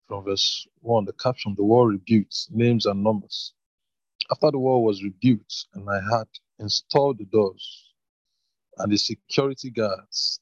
[0.07, 3.53] from verse 1, the caption, the war rebuilt, names and numbers.
[4.31, 6.27] After the war was rebuilt, and I had
[6.59, 7.93] installed the doors
[8.77, 10.39] and the security guards,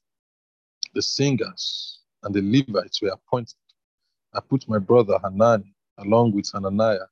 [0.94, 3.54] the singers and the Levites were appointed.
[4.34, 7.08] I put my brother Hanani along with Hananiah,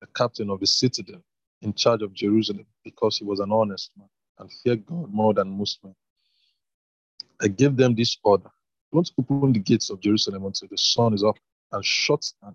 [0.00, 1.22] the captain of the citadel,
[1.62, 4.08] in charge of Jerusalem because he was an honest man
[4.38, 5.94] and feared God more than most men.
[7.40, 8.50] I gave them this order
[8.92, 11.36] don't open the gates of Jerusalem until the sun is up,
[11.72, 12.54] and shut and,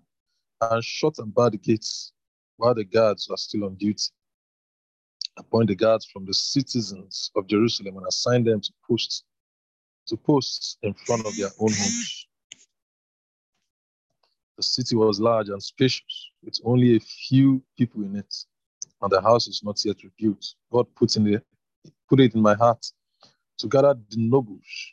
[0.60, 2.12] and shut and bar the gates
[2.56, 4.10] while the guards are still on duty.
[5.36, 9.24] Appoint the guards from the citizens of Jerusalem and assign them to posts
[10.06, 12.26] to posts in front of their own homes.
[14.56, 18.34] The city was large and spacious, with only a few people in it,
[19.00, 20.54] and the house is not yet rebuilt.
[20.70, 21.42] God put, in the,
[22.08, 22.84] put it in my heart
[23.58, 24.92] to gather the nobles,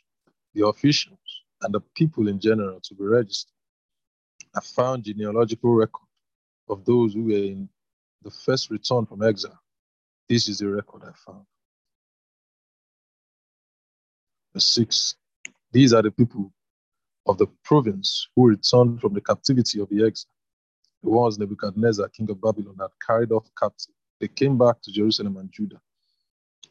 [0.54, 1.18] the officials,
[1.62, 3.52] and the people in general to be registered.
[4.54, 6.06] I found genealogical record
[6.68, 7.68] of those who were in
[8.22, 9.58] the first return from exile.
[10.28, 11.44] This is the record I found.
[14.52, 15.16] Verse 6.
[15.72, 16.52] These are the people
[17.26, 20.32] of the province who returned from the captivity of the exile.
[21.02, 23.94] The ones Nebuchadnezzar, king of Babylon, had carried off captive.
[24.20, 25.80] They came back to Jerusalem and Judah,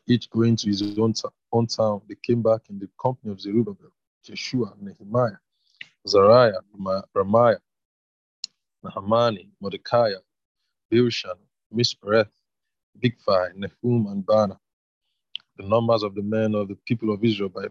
[0.08, 1.14] each going to his own,
[1.52, 2.02] own town.
[2.08, 3.92] They came back in the company of Zerubbabel,
[4.24, 5.38] Jeshua, Nehemiah,
[6.08, 6.62] Zariah,
[7.16, 7.60] Ramiah,
[8.84, 10.12] Nahamani, Mordecai,
[10.92, 11.38] Bilshan,
[11.74, 12.32] Mispereth,
[13.00, 14.60] Bigvai, Nehum, and Bana.
[15.58, 17.68] The numbers of the men of the people of Israel by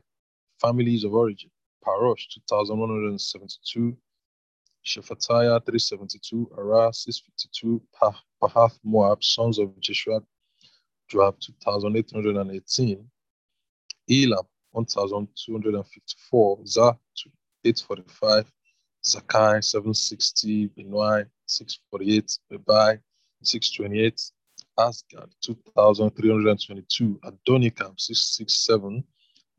[0.61, 1.51] families of origin.
[1.85, 3.97] Parosh 2172,
[4.85, 7.83] Shephatiah 372, Arah 652,
[8.43, 10.21] Pahath Moab, sons of Jeshua,
[11.11, 13.11] Joab 2818,
[14.09, 16.97] Elam 1254, Zah
[17.65, 18.53] 845,
[19.05, 23.01] Zaccai 760, Benoi 648, Bebai
[23.43, 24.33] 628,
[24.79, 29.05] Azgad 2322, Adonikam 667,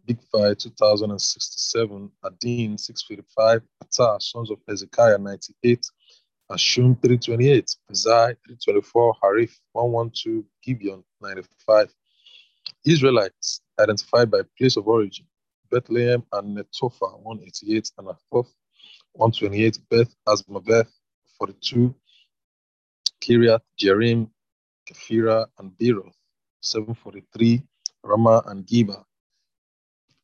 [0.08, 5.86] Bigvai 2067, Adin 655, Atar, sons of Hezekiah 98,
[6.52, 11.94] Ashum 328, Bezai 324, Hariph 112, Gibeon 95.
[12.86, 15.26] Israelites identified by place of origin,
[15.70, 18.52] Bethlehem and Netophah 188, and Atoth
[19.14, 20.92] 128, Beth Azmaveth
[21.38, 21.96] 42,
[23.22, 24.30] Kiriath, Jerim,
[24.90, 26.12] Kephira, and Beeroth
[26.62, 27.64] 743,
[28.04, 29.02] Ramah and Geba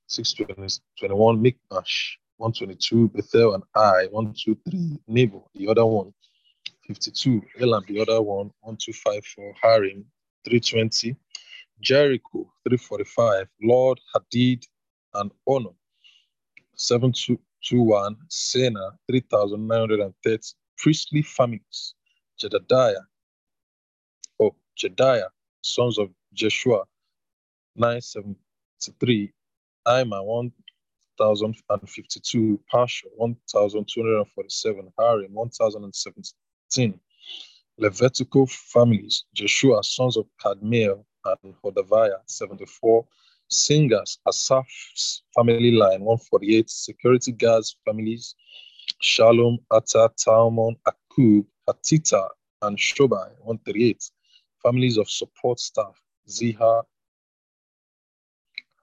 [0.08, 6.14] 621, Micmash 122, Bethel and I 123, Nebo, the other one
[6.88, 10.06] 52, Elam, the other one 1254, Harim
[10.46, 11.18] 320,
[11.82, 14.64] Jericho 345, Lord Hadid
[15.16, 15.76] and Ono
[16.76, 21.96] 7221, Sena 3930, priestly families,
[22.40, 23.04] Jedediah,
[24.40, 25.28] oh, Jediah,
[25.64, 26.86] sons of Jeshua
[27.76, 29.34] 973,
[29.88, 35.34] Ima 1052, Pasha 1247, Harim
[36.70, 36.99] 1017.
[37.80, 43.05] Levitical families, Jeshua, sons of Kadmiel and Hodaviah 74,
[43.49, 48.36] Singers, Asaph's family line 148, security guards families,
[48.99, 52.28] Shalom, Atta, Talmon, Akub, Hatita,
[52.63, 54.09] and Shobai 138,
[54.63, 56.84] families of support staff, Ziha,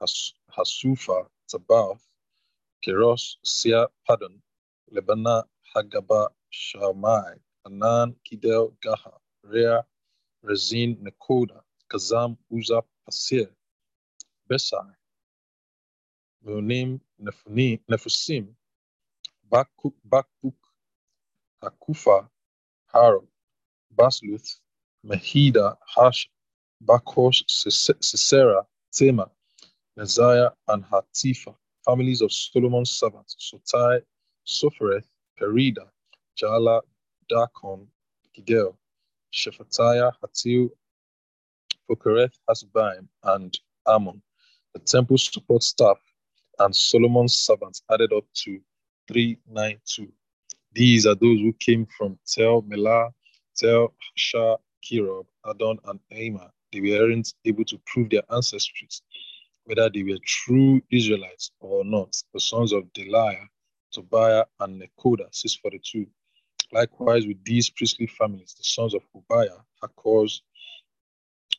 [0.01, 2.01] Has, Hasupha, Tabath,
[2.87, 4.41] Keros, Sia, Padon,
[4.95, 5.43] Lebana,
[5.74, 7.35] Hagaba, Shamai,
[7.67, 9.12] Anan, Kidel, Gaha,
[9.43, 9.83] Rea,
[10.43, 11.61] Rezin, Nekoda,
[11.91, 13.49] Kazam, Uzza, Pasir,
[14.51, 14.93] Besai,
[16.47, 17.01] Meonim,
[17.91, 18.49] Nephussim,
[19.51, 20.55] Bakuk, Bakuk,
[21.62, 22.29] Hakupha,
[22.93, 23.29] Harold,
[23.97, 24.61] Bazluth,
[25.07, 26.29] Mehida, Hash,
[26.85, 29.31] Bakhosh, Sisera, Tema,
[29.99, 31.55] Neziah, and Hatipha,
[31.85, 34.01] families of Solomon's servants, Sotai,
[34.47, 35.07] Sophereth,
[35.41, 35.89] Perida,
[36.37, 36.83] Jala,
[37.29, 37.87] Dakon,
[38.37, 38.77] Giddel,
[39.33, 40.70] Shephatiah, Hatil,
[41.89, 44.22] Pokereth, Hasbaim, and Ammon.
[44.72, 45.99] The temple support staff
[46.59, 48.61] and Solomon's servants added up to
[49.09, 50.09] 392.
[50.72, 53.11] These are those who came from Tel Melah,
[53.57, 56.51] Tel Shah, Kirob, Adon, and Aima.
[56.72, 59.03] They weren't able to prove their ancestries,
[59.64, 63.47] whether they were true Israelites or not, the sons of Delaiah,
[63.93, 66.07] Tobiah, and Nekoda, 642.
[66.75, 70.41] Likewise, with these priestly families, the sons of Hubiah, Hakkoz,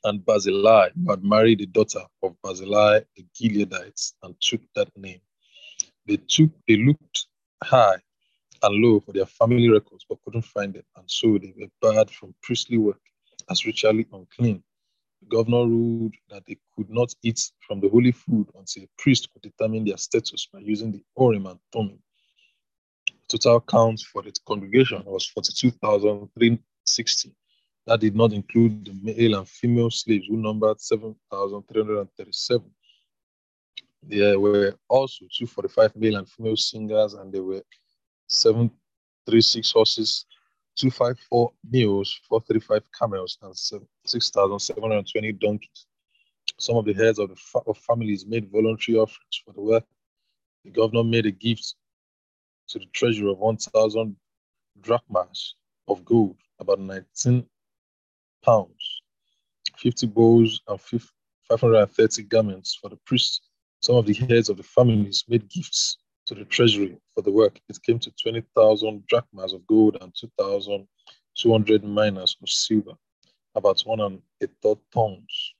[0.03, 5.21] and Barzillai, who had married the daughter of Barzillai the Gileadites and took that name.
[6.05, 7.27] They took, they looked
[7.63, 7.97] high
[8.61, 12.11] and low for their family records, but couldn't find them, and so they were barred
[12.11, 12.99] from priestly work
[13.49, 14.63] as ritually unclean
[15.21, 19.29] the governor ruled that they could not eat from the holy food until a priest
[19.31, 21.99] could determine their status by using the Urim and Thummim.
[23.27, 27.35] Total count for the congregation was 42,360.
[27.87, 32.71] That did not include the male and female slaves who numbered 7,337.
[34.03, 37.63] There were also 245 male and female singers, and there were
[38.27, 40.25] 736 horses,
[40.75, 43.55] 254 mules, 435 camels, and
[44.05, 45.87] 6,720 donkeys.
[46.59, 49.85] Some of the heads of the fa- of families made voluntary offerings for the work.
[50.63, 51.75] The governor made a gift
[52.69, 54.15] to the treasury of 1,000
[54.81, 55.55] drachmas
[55.87, 57.45] of gold, about 19
[58.43, 59.01] pounds,
[59.77, 63.41] 50 bowls, and 530 garments for the priests.
[63.81, 67.59] Some of the heads of the families made gifts to the treasury for the work.
[67.69, 72.93] It came to 20,000 drachmas of gold and 2,200 minas of silver,
[73.53, 75.53] about one and a third tons.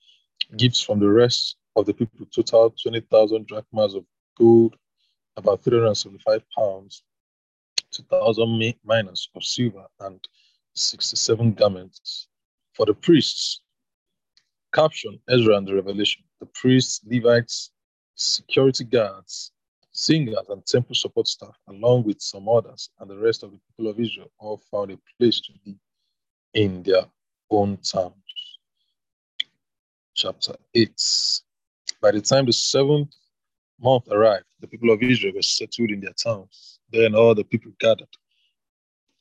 [0.58, 4.06] Gifts from the rest of the people total 20,000 drachmas of
[4.38, 4.76] gold,
[5.38, 7.04] about 375 pounds,
[7.92, 10.20] 2,000 minas of silver, and
[10.76, 12.28] 67 garments.
[12.74, 13.62] For the priests,
[14.74, 16.24] caption Ezra and the Revelation.
[16.40, 17.72] The priests, Levites,
[18.16, 19.52] security guards,
[19.92, 23.90] singers, and temple support staff, along with some others, and the rest of the people
[23.90, 25.78] of Israel, all found a place to be
[26.54, 27.06] in their
[27.50, 28.14] own towns.
[30.16, 30.92] Chapter 8.
[32.02, 33.16] By the time the seventh
[33.82, 36.80] month arrived, the people of Israel were settled in their towns.
[36.92, 38.10] Then all the people gathered.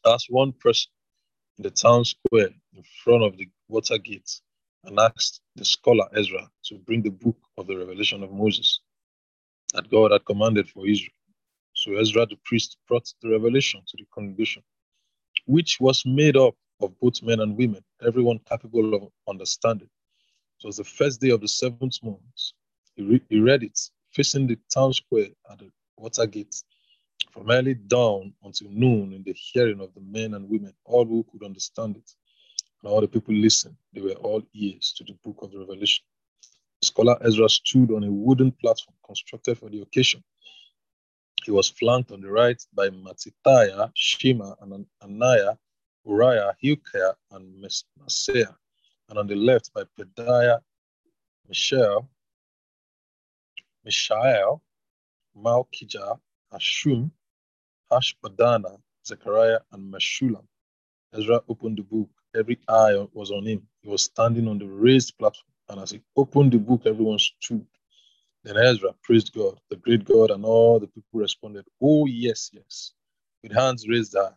[0.07, 0.91] As one person
[1.59, 4.41] in the town square in front of the water gate
[4.85, 8.81] and asked the scholar Ezra to bring the book of the revelation of Moses
[9.75, 11.13] that God had commanded for Israel.
[11.75, 14.63] So Ezra the priest brought the revelation to the congregation,
[15.47, 19.89] which was made up of both men and women, everyone capable of understanding.
[20.63, 22.21] It was the first day of the seventh month.
[22.97, 23.79] He, re- he read it
[24.15, 26.55] facing the town square at the water gate
[27.31, 31.25] from early dawn until noon in the hearing of the men and women, all who
[31.31, 32.11] could understand it.
[32.83, 33.77] And all the people listened.
[33.93, 36.05] They were all ears to the book of the Revelation.
[36.83, 40.23] Scholar Ezra stood on a wooden platform constructed for the occasion.
[41.45, 45.57] He was flanked on the right by Mattithiah, Shema, and Ananiah,
[46.07, 47.65] Uriah, Hilkiah, and
[48.01, 48.55] Maaseiah,
[49.09, 50.61] and on the left by Pedaiah,
[51.49, 52.09] Mishael,
[53.85, 54.63] Mishael,
[55.39, 56.19] Malkijah,
[56.53, 57.11] Hashum,
[57.93, 60.45] Hashbaddanah, Zechariah, and Meshullam.
[61.15, 62.11] Ezra opened the book.
[62.37, 63.63] Every eye was on him.
[63.83, 67.67] He was standing on the raised platform, and as he opened the book, everyone stood.
[68.45, 72.93] Then Ezra praised God, the great God, and all the people responded, Oh, yes, yes,
[73.43, 74.33] with hands raised high.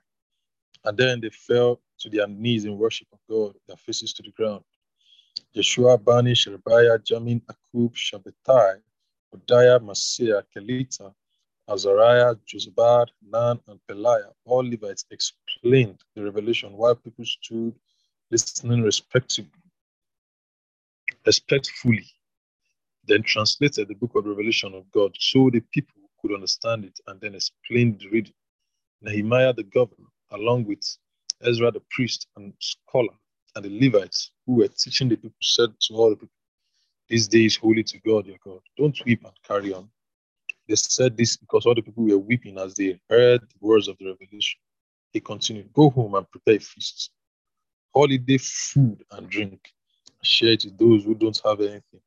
[0.85, 4.31] And then they fell to their knees in worship of God, their faces to the
[4.31, 4.63] ground.
[5.55, 8.81] Yeshua, Bani, Sherebiah, Jamin, Akub, Shabbethai,
[9.33, 11.13] Hodiah, Maaseiah, Kelita,
[11.69, 17.73] Azariah, Jozabad, Nan, and Peliah, all Levites explained the revelation while people stood
[18.31, 19.51] listening respectively,
[21.25, 22.05] respectfully,
[23.05, 27.19] then translated the book of Revelation of God so the people could understand it and
[27.21, 28.33] then explained the reading.
[29.01, 30.83] Nehemiah the governor, along with
[31.43, 33.13] Ezra the priest and scholar,
[33.55, 36.35] and the Levites who were teaching the people, said to all the people,
[37.09, 38.59] This day is holy to God your God.
[38.77, 39.89] Don't weep and carry on.
[40.67, 43.97] They said this because all the people were weeping as they heard the words of
[43.99, 44.59] the revelation.
[45.13, 47.11] He continued, Go home and prepare a feast,
[47.95, 49.71] holiday food and drink.
[50.23, 52.01] Share it with those who don't have anything.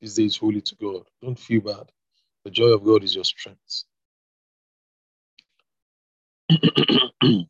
[0.00, 1.04] This day is holy to God.
[1.22, 1.92] Don't feel bad.
[2.44, 3.84] The joy of God is your strength.
[7.20, 7.46] the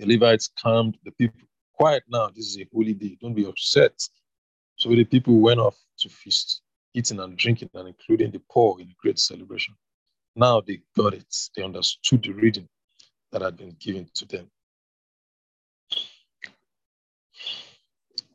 [0.00, 1.40] Levites calmed the people.
[1.74, 2.28] Quiet now.
[2.28, 3.18] This is a holy day.
[3.20, 3.92] Don't be upset.
[4.76, 6.62] So the people went off to feast,
[6.94, 9.74] eating and drinking, and including the poor in great celebration.
[10.36, 11.34] Now they got it.
[11.56, 12.68] They understood the reading
[13.32, 14.50] that had been given to them.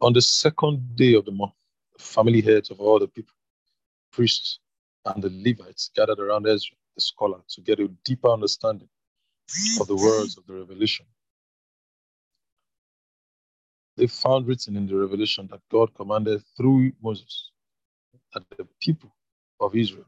[0.02, 1.54] On the second day of the month,
[1.98, 3.34] the family heads of all the people,
[4.12, 4.60] priests,
[5.06, 8.90] and the Levites gathered around Ezra, the scholar, to get a deeper understanding
[9.80, 11.06] of the words of the revelation.
[13.96, 17.53] They found written in the revelation that God commanded through Moses
[18.34, 19.12] that the people
[19.60, 20.06] of Israel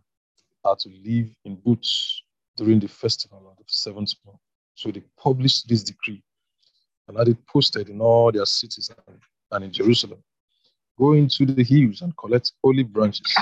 [0.64, 2.24] are to live in booths
[2.58, 4.40] during the festival of the seventh month.
[4.76, 6.24] So they published this decree
[7.08, 8.90] and had it posted in all their cities
[9.52, 10.24] and, in Jerusalem.
[10.98, 13.36] Go into the hills and collect olive branches,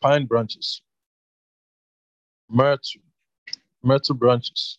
[0.00, 0.82] pine branches,
[2.48, 3.02] myrtle,
[3.82, 4.78] myrtle branches,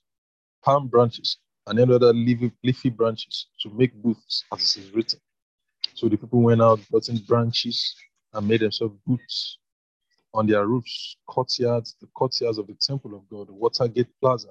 [0.64, 5.20] palm branches, and any other leafy, leafy branches to make booths, as it is written.
[5.96, 7.96] So the people went out, in branches,
[8.34, 9.58] and made themselves booths
[10.34, 14.50] on their roofs, courtyards, the courtyards of the temple of God, the Watergate Plaza,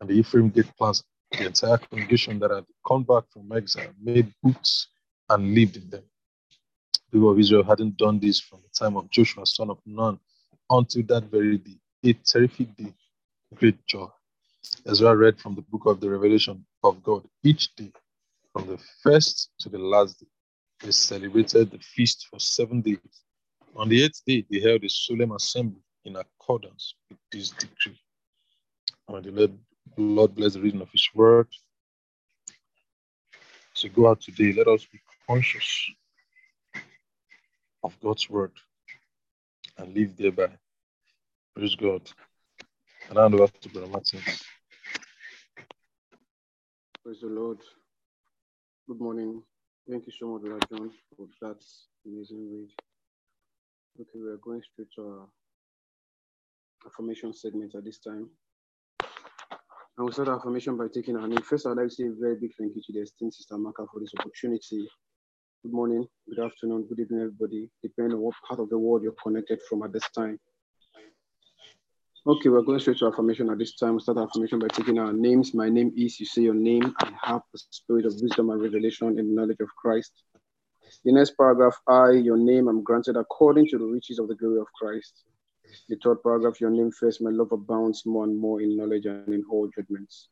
[0.00, 1.02] and the Ephraim Gate Plaza.
[1.32, 4.88] The entire congregation that had come back from exile made booths
[5.28, 6.02] and lived in them.
[6.92, 10.18] The people of Israel hadn't done this from the time of Joshua, son of Nun,
[10.68, 11.78] until that very day.
[12.04, 12.92] A terrific day,
[13.54, 14.08] great joy.
[14.86, 17.92] I read from the book of the Revelation of God, each day,
[18.52, 20.26] from the first to the last day,
[20.80, 22.98] they celebrated the feast for seven days.
[23.76, 28.00] On the eighth day, they held a solemn assembly in accordance with this decree.
[29.08, 29.52] And the
[29.96, 31.48] Lord, bless the reading of His word.
[33.74, 35.90] So go out today, let us be conscious
[37.82, 38.52] of God's word
[39.78, 40.50] and live thereby.
[41.54, 42.02] Praise God.
[43.08, 44.20] And hand over to Brother Martin.
[47.02, 47.58] Praise the Lord.
[48.86, 49.42] Good morning.
[49.90, 51.60] Thank you so much, Brother John, for that
[52.06, 52.68] amazing read.
[54.00, 55.26] Okay, we are going straight to our
[56.86, 58.30] affirmation segment at this time.
[59.00, 59.08] And
[59.98, 61.42] we'll start our affirmation by taking our name.
[61.42, 63.84] First, I'd like to say a very big thank you to the esteemed Sister Maka
[63.92, 64.86] for this opportunity.
[65.64, 69.16] Good morning, good afternoon, good evening, everybody, depending on what part of the world you're
[69.20, 70.38] connected from at this time.
[72.26, 73.92] Okay, we're going straight to affirmation at this time.
[73.92, 75.54] We'll start our affirmation by taking our names.
[75.54, 79.18] My name is, you say your name, I have the spirit of wisdom and revelation
[79.18, 80.12] in the knowledge of Christ.
[81.06, 84.60] The next paragraph, I, your name, I'm granted according to the riches of the glory
[84.60, 85.24] of Christ.
[85.88, 89.26] The third paragraph, your name first, my love abounds more and more in knowledge and
[89.32, 90.28] in all judgments.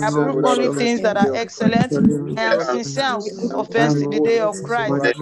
[0.03, 1.93] I excellent prove only things that are excellent.
[1.95, 2.31] Christ.
[2.37, 5.15] I am sincere and without offense in the day of Christ.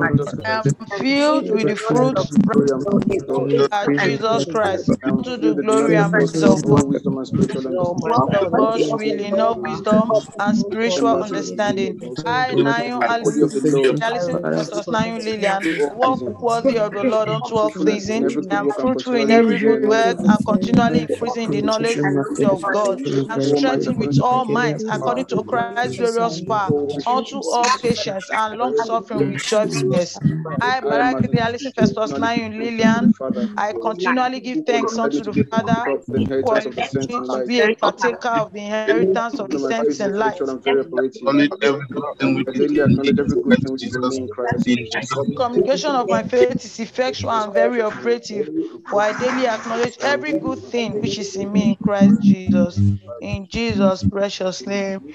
[0.00, 3.50] righteousness I am filled with the fruit Of the glory and praise of God.
[3.72, 6.64] of Jesus Christ I'm to the filled with the glory and of God's praise of
[6.66, 6.68] God.
[6.70, 7.90] all wisdom and spiritual understanding.
[8.14, 11.96] Of God's will in all wisdom and spiritual understanding.
[12.24, 15.68] I, Nayo the body of the Lord, Alison Festus Nayo Lillian,
[16.00, 18.28] all walk worthy of the Lord unto all pleasing.
[18.50, 21.50] I'm work and fruitful in continually every good in knowledge work of and continually increasing
[21.50, 21.98] the knowledge
[22.44, 23.02] of God.
[23.28, 26.72] and am strengthened with all might according to Christ's glorious power
[27.06, 30.20] unto all patience and long suffering with joyfulness.
[30.60, 33.14] I, I, Martin Barakiri Alison Festus continually Nayo give thanks to the Lillian,
[33.56, 37.08] I continually give thanks unto the Father partaker of the inheritance of the qualified saints
[37.08, 40.40] me to be a partaker of the inheritance of the saints in light.
[40.40, 41.28] effectual and very operative.
[41.28, 43.62] Acknowledge every good thing which I is daily in me acknowledge in every good Christ
[43.62, 44.10] thing which is in Jesus.
[44.10, 45.10] me in Christ In Jesus.
[45.10, 48.50] Jesus' communication of my faith is effectual and very operative,
[48.86, 52.78] for I daily acknowledge every good thing which is in me in Christ Jesus.
[53.20, 55.14] In Jesus' precious name.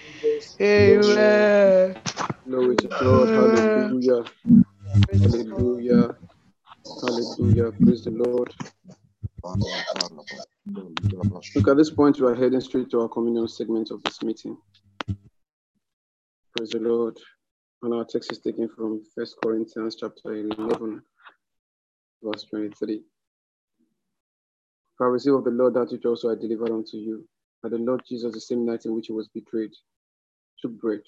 [0.62, 1.98] Amen.
[2.46, 3.30] Glory to God.
[3.30, 4.24] Hallelujah.
[5.12, 6.16] Hallelujah.
[7.02, 7.72] Hallelujah.
[7.82, 8.54] Praise the Lord.
[11.56, 14.58] Look, at this point, we are heading straight to our communion segment of this meeting.
[16.56, 17.18] Praise the Lord.
[17.84, 21.02] And our text is taken from First Corinthians chapter 11,
[22.24, 23.04] verse 23.
[24.98, 27.28] For I received of the Lord that which also I delivered unto you,
[27.64, 29.74] that the Lord Jesus, the same night in which he was betrayed,
[30.62, 31.02] took bread.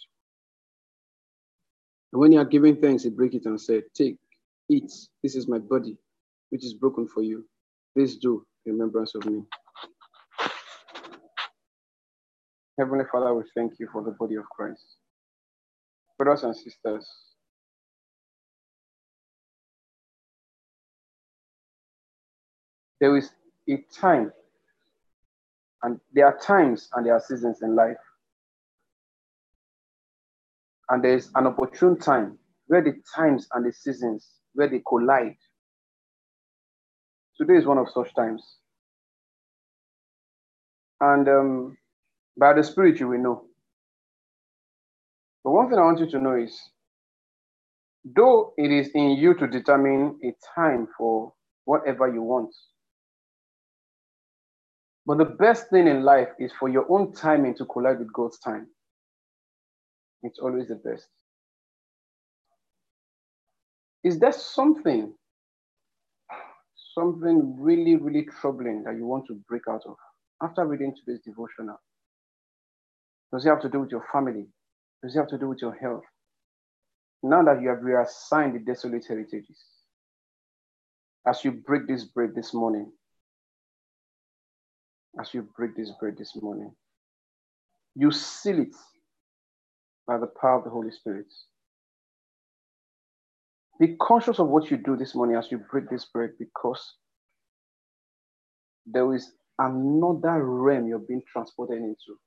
[2.13, 4.17] And when he had given thanks, he broke it and said, Take,
[4.69, 4.91] eat,
[5.23, 5.97] this is my body,
[6.49, 7.45] which is broken for you.
[7.95, 9.43] This do in remembrance of me.
[12.79, 14.97] Heavenly Father, we thank you for the body of Christ.
[16.17, 17.07] Brothers and sisters,
[23.01, 23.31] there is
[23.69, 24.31] a time,
[25.83, 27.97] and there are times and there are seasons in life.
[30.89, 35.37] And there's an opportune time where the times and the seasons where they collide.
[37.37, 38.43] Today is one of such times.
[40.99, 41.77] And um,
[42.37, 43.45] by the Spirit, you will know.
[45.43, 46.59] But one thing I want you to know is
[48.03, 51.33] though it is in you to determine a time for
[51.65, 52.53] whatever you want,
[55.09, 58.37] but the best thing in life is for your own timing to collide with God's
[58.37, 58.67] time.
[60.21, 61.07] It's always the best.
[64.03, 65.11] Is there something,
[66.93, 69.95] something really, really troubling that you want to break out of
[70.43, 71.81] after reading today's devotional?
[73.33, 74.45] Does it have to do with your family?
[75.01, 76.03] Does it have to do with your health?
[77.23, 79.59] Now that you have reassigned the desolate heritages,
[81.25, 82.91] as you break this bread this morning,
[85.19, 86.71] as you break this bread this morning,
[87.95, 88.75] you seal it
[90.07, 91.27] by the power of the Holy Spirit.
[93.79, 96.95] Be conscious of what you do this morning as you break this bread because
[98.87, 102.19] there is another realm you're being transported into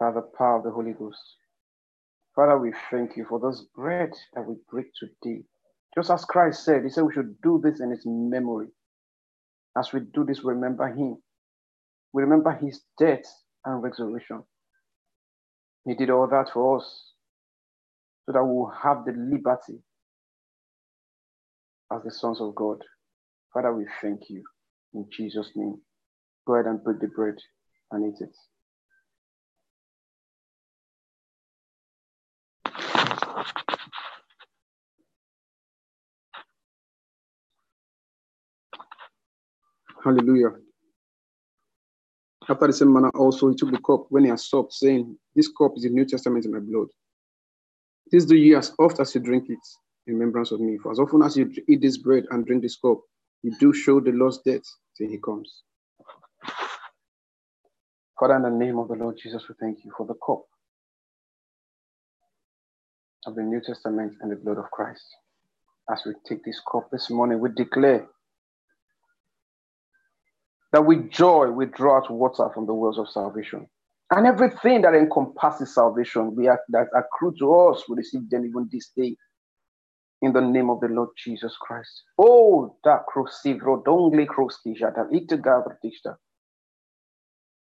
[0.00, 1.36] by the power of the Holy Ghost.
[2.36, 5.42] Father, we thank you for this bread that we break today.
[5.94, 8.68] Just as Christ said, He said we should do this in His memory.
[9.76, 11.16] As we do this, we remember Him.
[12.12, 13.24] We remember His death
[13.64, 14.42] and resurrection.
[15.86, 17.12] He did all that for us
[18.26, 19.82] so that we will have the liberty
[21.92, 22.78] as the sons of God.
[23.52, 24.42] Father, we thank you
[24.94, 25.80] in Jesus' name.
[26.46, 27.36] Go ahead and break the bread
[27.90, 28.34] and eat it.
[40.02, 40.50] Hallelujah.
[42.48, 45.48] After the same manner, also he took the cup when he had supped, saying, This
[45.48, 46.88] cup is the New Testament in my blood.
[48.10, 49.58] This do ye as oft as you drink it
[50.06, 50.76] in remembrance of me.
[50.78, 52.98] For as often as you eat this bread and drink this cup,
[53.42, 54.64] you do show the Lord's death
[54.96, 55.62] till he comes.
[58.18, 60.42] Father, in the name of the Lord Jesus, we thank you for the cup
[63.26, 65.04] of the New Testament and the blood of Christ.
[65.90, 68.08] As we take this cup this morning, we declare
[70.72, 73.66] that with joy we draw out water from the wells of salvation.
[74.10, 78.68] And everything that encompasses salvation, we are, that accrue to us, we receive them even
[78.72, 79.16] this day.
[80.22, 82.04] In the name of the Lord Jesus Christ.
[82.18, 84.26] Oh, that dongle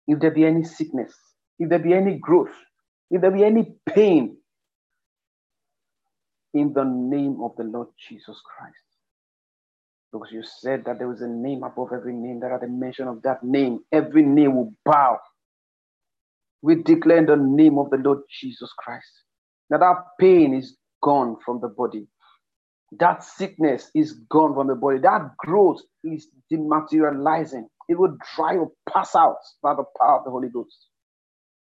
[0.07, 1.13] If there be any sickness,
[1.59, 2.53] if there be any growth,
[3.11, 4.37] if there be any pain,
[6.53, 8.94] in the name of the Lord Jesus Christ.
[10.15, 13.09] Because you said that there was a name above every name, that at the mention
[13.09, 15.19] of that name, every knee will bow.
[16.61, 19.09] We declare in the name of the Lord Jesus Christ
[19.69, 22.07] that that pain is gone from the body.
[22.99, 24.99] That sickness is gone from the body.
[24.99, 27.65] That growth is dematerializing.
[27.89, 30.87] It will dry or pass out by the power of the Holy Ghost.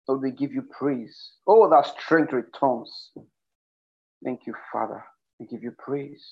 [0.06, 1.34] So we give you praise.
[1.48, 3.12] Oh, that strength returns.
[4.24, 5.04] Thank you, Father.
[5.40, 6.26] We give you praise.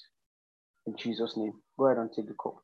[0.88, 1.54] In Jesus' name.
[1.78, 2.61] Go ahead and take the call.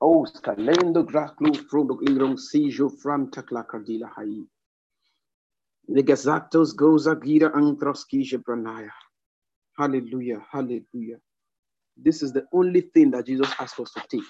[0.00, 4.44] Oh, scalendo graclo frodo ingrom sijo fram takla cardila hai.
[5.90, 8.90] Negazatos goza gira antroskisha pranaya.
[9.78, 11.18] Hallelujah, hallelujah.
[11.96, 14.24] This is the only thing that Jesus asked us to take.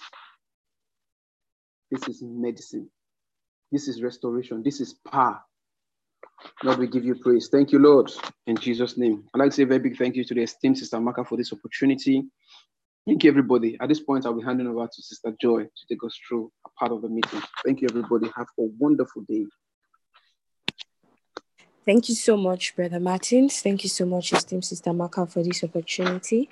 [1.91, 2.91] This is medicine.
[3.71, 4.63] This is restoration.
[4.63, 5.41] This is power.
[6.65, 7.49] Lord, we give you praise.
[7.51, 8.11] Thank you, Lord,
[8.47, 9.25] in Jesus' name.
[9.35, 11.37] I'd like to say a very big thank you to the esteemed Sister Maka for
[11.37, 12.25] this opportunity.
[13.07, 13.77] Thank you, everybody.
[13.81, 16.71] At this point, I'll be handing over to Sister Joy to take us through a
[16.79, 17.43] part of the meeting.
[17.65, 18.31] Thank you, everybody.
[18.37, 19.45] Have a wonderful day.
[21.85, 23.61] Thank you so much, Brother Martins.
[23.61, 26.49] Thank you so much, esteemed Sister Maka, for this opportunity.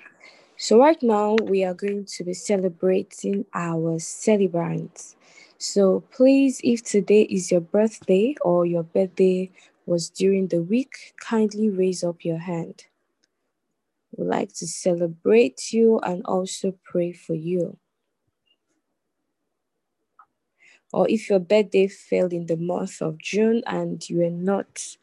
[0.57, 5.15] So, right now, we are going to be celebrating our celebrants.
[5.63, 9.51] So, please, if today is your birthday or your birthday
[9.85, 12.85] was during the week, kindly raise up your hand.
[14.17, 17.77] We'd like to celebrate you and also pray for you.
[20.91, 24.97] Or if your birthday fell in the month of June and you were not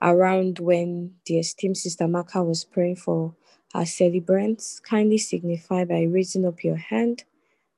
[0.00, 3.34] around when the esteemed Sister Maka was praying for
[3.74, 7.24] our celebrants, kindly signify by raising up your hand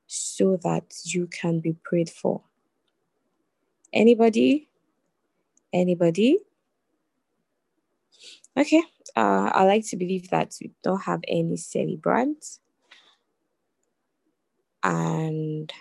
[0.07, 2.41] so that you can be prayed for.
[3.93, 4.69] Anybody?
[5.73, 6.39] Anybody?
[8.57, 8.81] Okay,
[9.15, 12.59] uh, I like to believe that we don't have any celebrants.
[14.83, 15.71] And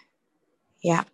[0.83, 1.05] yeah,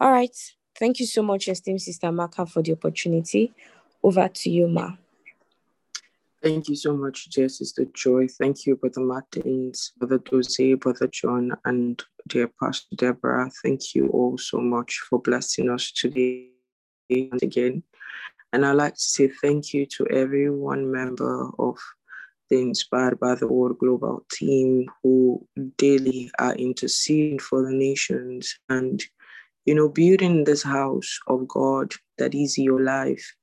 [0.00, 0.34] all right.
[0.78, 3.52] Thank you so much, esteemed Sister Maka, for the opportunity.
[4.02, 4.92] Over to you, Ma.
[6.42, 8.26] Thank you so much, dear Sister Joy.
[8.26, 13.50] Thank you, Brother Martins, Brother Doze, Brother John, and dear Pastor Deborah.
[13.62, 16.48] Thank you all so much for blessing us today
[17.10, 17.82] and again.
[18.54, 21.78] And I'd like to say thank you to every one member of
[22.48, 29.04] the Inspired by the Word Global team who daily are interceding for the nations and,
[29.66, 33.36] you know, building this house of God that is your life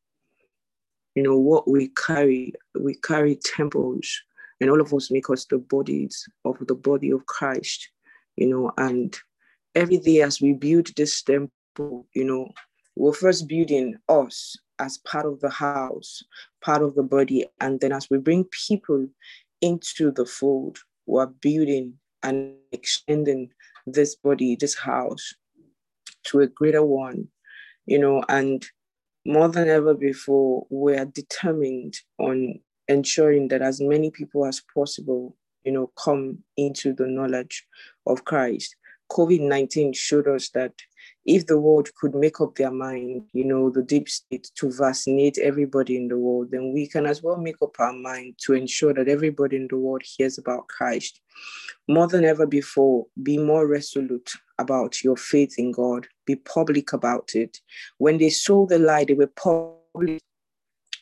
[1.17, 4.21] you know, what we carry, we carry temples,
[4.61, 7.89] and all of us make us the bodies of the body of Christ,
[8.35, 9.17] you know, and
[9.73, 12.51] every day as we build this temple, you know,
[12.95, 16.23] we're first building us as part of the house,
[16.63, 19.07] part of the body, and then as we bring people
[19.61, 23.49] into the fold, we're building and extending
[23.87, 25.33] this body, this house
[26.25, 27.27] to a greater one,
[27.87, 28.67] you know, and
[29.27, 35.35] more than ever before, we are determined on ensuring that as many people as possible,
[35.65, 37.65] you know, come into the knowledge
[38.05, 38.77] of Christ.
[39.11, 40.73] COVID 19 showed us that
[41.27, 45.37] if the world could make up their mind, you know, the deep state to vaccinate
[45.37, 48.93] everybody in the world, then we can as well make up our mind to ensure
[48.93, 51.19] that everybody in the world hears about Christ.
[51.89, 56.07] More than ever before, be more resolute about your faith in God.
[56.25, 57.59] Be public about it.
[57.97, 60.21] When they saw the lie, they were public.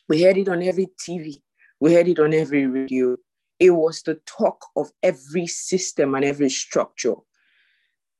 [0.08, 1.40] We heard it on every TV.
[1.78, 3.16] We heard it on every radio.
[3.60, 7.14] It was the talk of every system and every structure.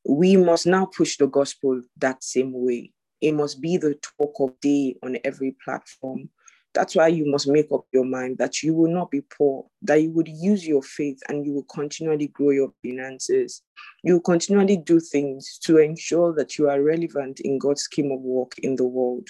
[0.09, 2.93] We must now push the gospel that same way.
[3.21, 6.31] It must be the talk of day on every platform.
[6.75, 10.03] That's why you must make up your mind that you will not be poor, that
[10.03, 13.63] you would use your faith and you will continually grow your finances.
[14.05, 18.21] You will continually do things to ensure that you are relevant in God's scheme of
[18.21, 19.27] work in the world.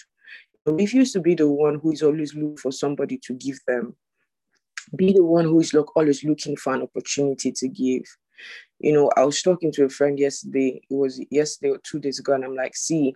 [0.67, 3.97] Refuse to be the one who is always looking for somebody to give them.
[4.95, 8.03] Be the one who is look, always looking for an opportunity to give.
[8.79, 12.19] You know, I was talking to a friend yesterday, it was yesterday or two days
[12.19, 13.15] ago, and I'm like, see,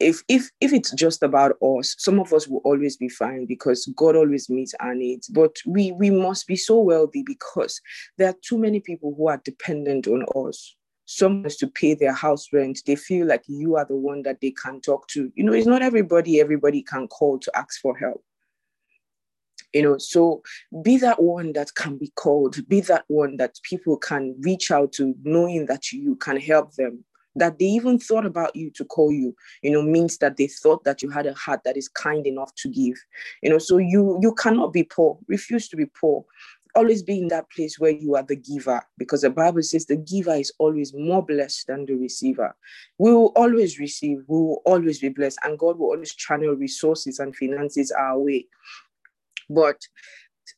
[0.00, 3.86] if if if it's just about us some of us will always be fine because
[3.96, 5.28] god always meets our needs.
[5.28, 7.80] But we we must be so wealthy because
[8.18, 10.74] there are too many people who are dependent on us.
[11.04, 12.80] Someone has to pay their house rent.
[12.86, 15.30] They feel like you are the one that they can talk to.
[15.34, 18.24] You know it's not everybody everybody can call to ask for help
[19.72, 20.42] you know so
[20.82, 24.92] be that one that can be called be that one that people can reach out
[24.92, 27.04] to knowing that you can help them.
[27.34, 30.84] That they even thought about you to call you you know means that they thought
[30.84, 32.96] that you had a heart that is kind enough to give.
[33.42, 36.24] You know so you you cannot be poor refuse to be poor.
[36.74, 39.96] Always be in that place where you are the giver because the bible says the
[39.96, 42.54] giver is always more blessed than the receiver.
[42.98, 47.18] We will always receive we will always be blessed and god will always channel resources
[47.18, 48.46] and finances our way
[49.48, 49.80] but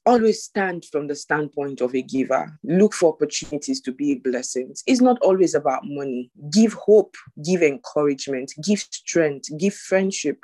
[0.07, 2.59] always stand from the standpoint of a giver.
[2.65, 4.83] Look for opportunities to be blessings.
[4.87, 6.31] It's not always about money.
[6.51, 10.39] Give hope, give encouragement, give strength, give friendship,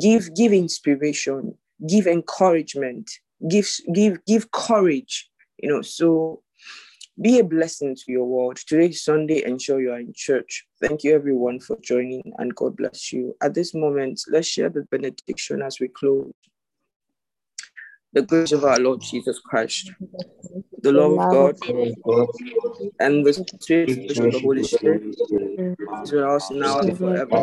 [0.00, 1.56] give give inspiration,
[1.88, 3.10] give encouragement,
[3.48, 5.30] give give give courage.
[5.58, 6.42] You know, so
[7.20, 8.56] be a blessing to your world.
[8.56, 9.44] Today is Sunday.
[9.44, 10.64] Ensure you are in church.
[10.80, 13.36] Thank you, everyone, for joining, and God bless you.
[13.42, 16.32] At this moment, let's share the benediction as we close
[18.12, 19.92] the grace of our Lord Jesus Christ,
[20.82, 21.56] the love of God,
[23.00, 27.36] and the sweet fellowship of the Holy Spirit is with us now and forever.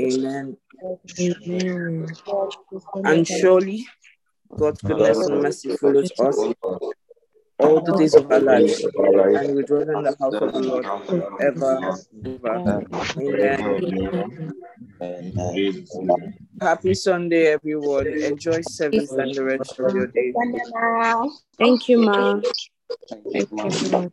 [0.00, 0.56] Amen.
[3.04, 3.86] And surely
[4.56, 6.50] God's goodness and mercy follows us
[7.58, 10.86] all the days of our lives, and we dwell in the house of the Lord
[11.40, 11.98] ever and
[12.40, 12.80] ever.
[15.02, 16.34] Amen.
[16.60, 18.06] Happy Sunday, everyone.
[18.06, 20.32] Enjoy service and the rest of your day.
[21.58, 22.40] Thank you, Ma.
[23.08, 24.08] Thank you, Ma.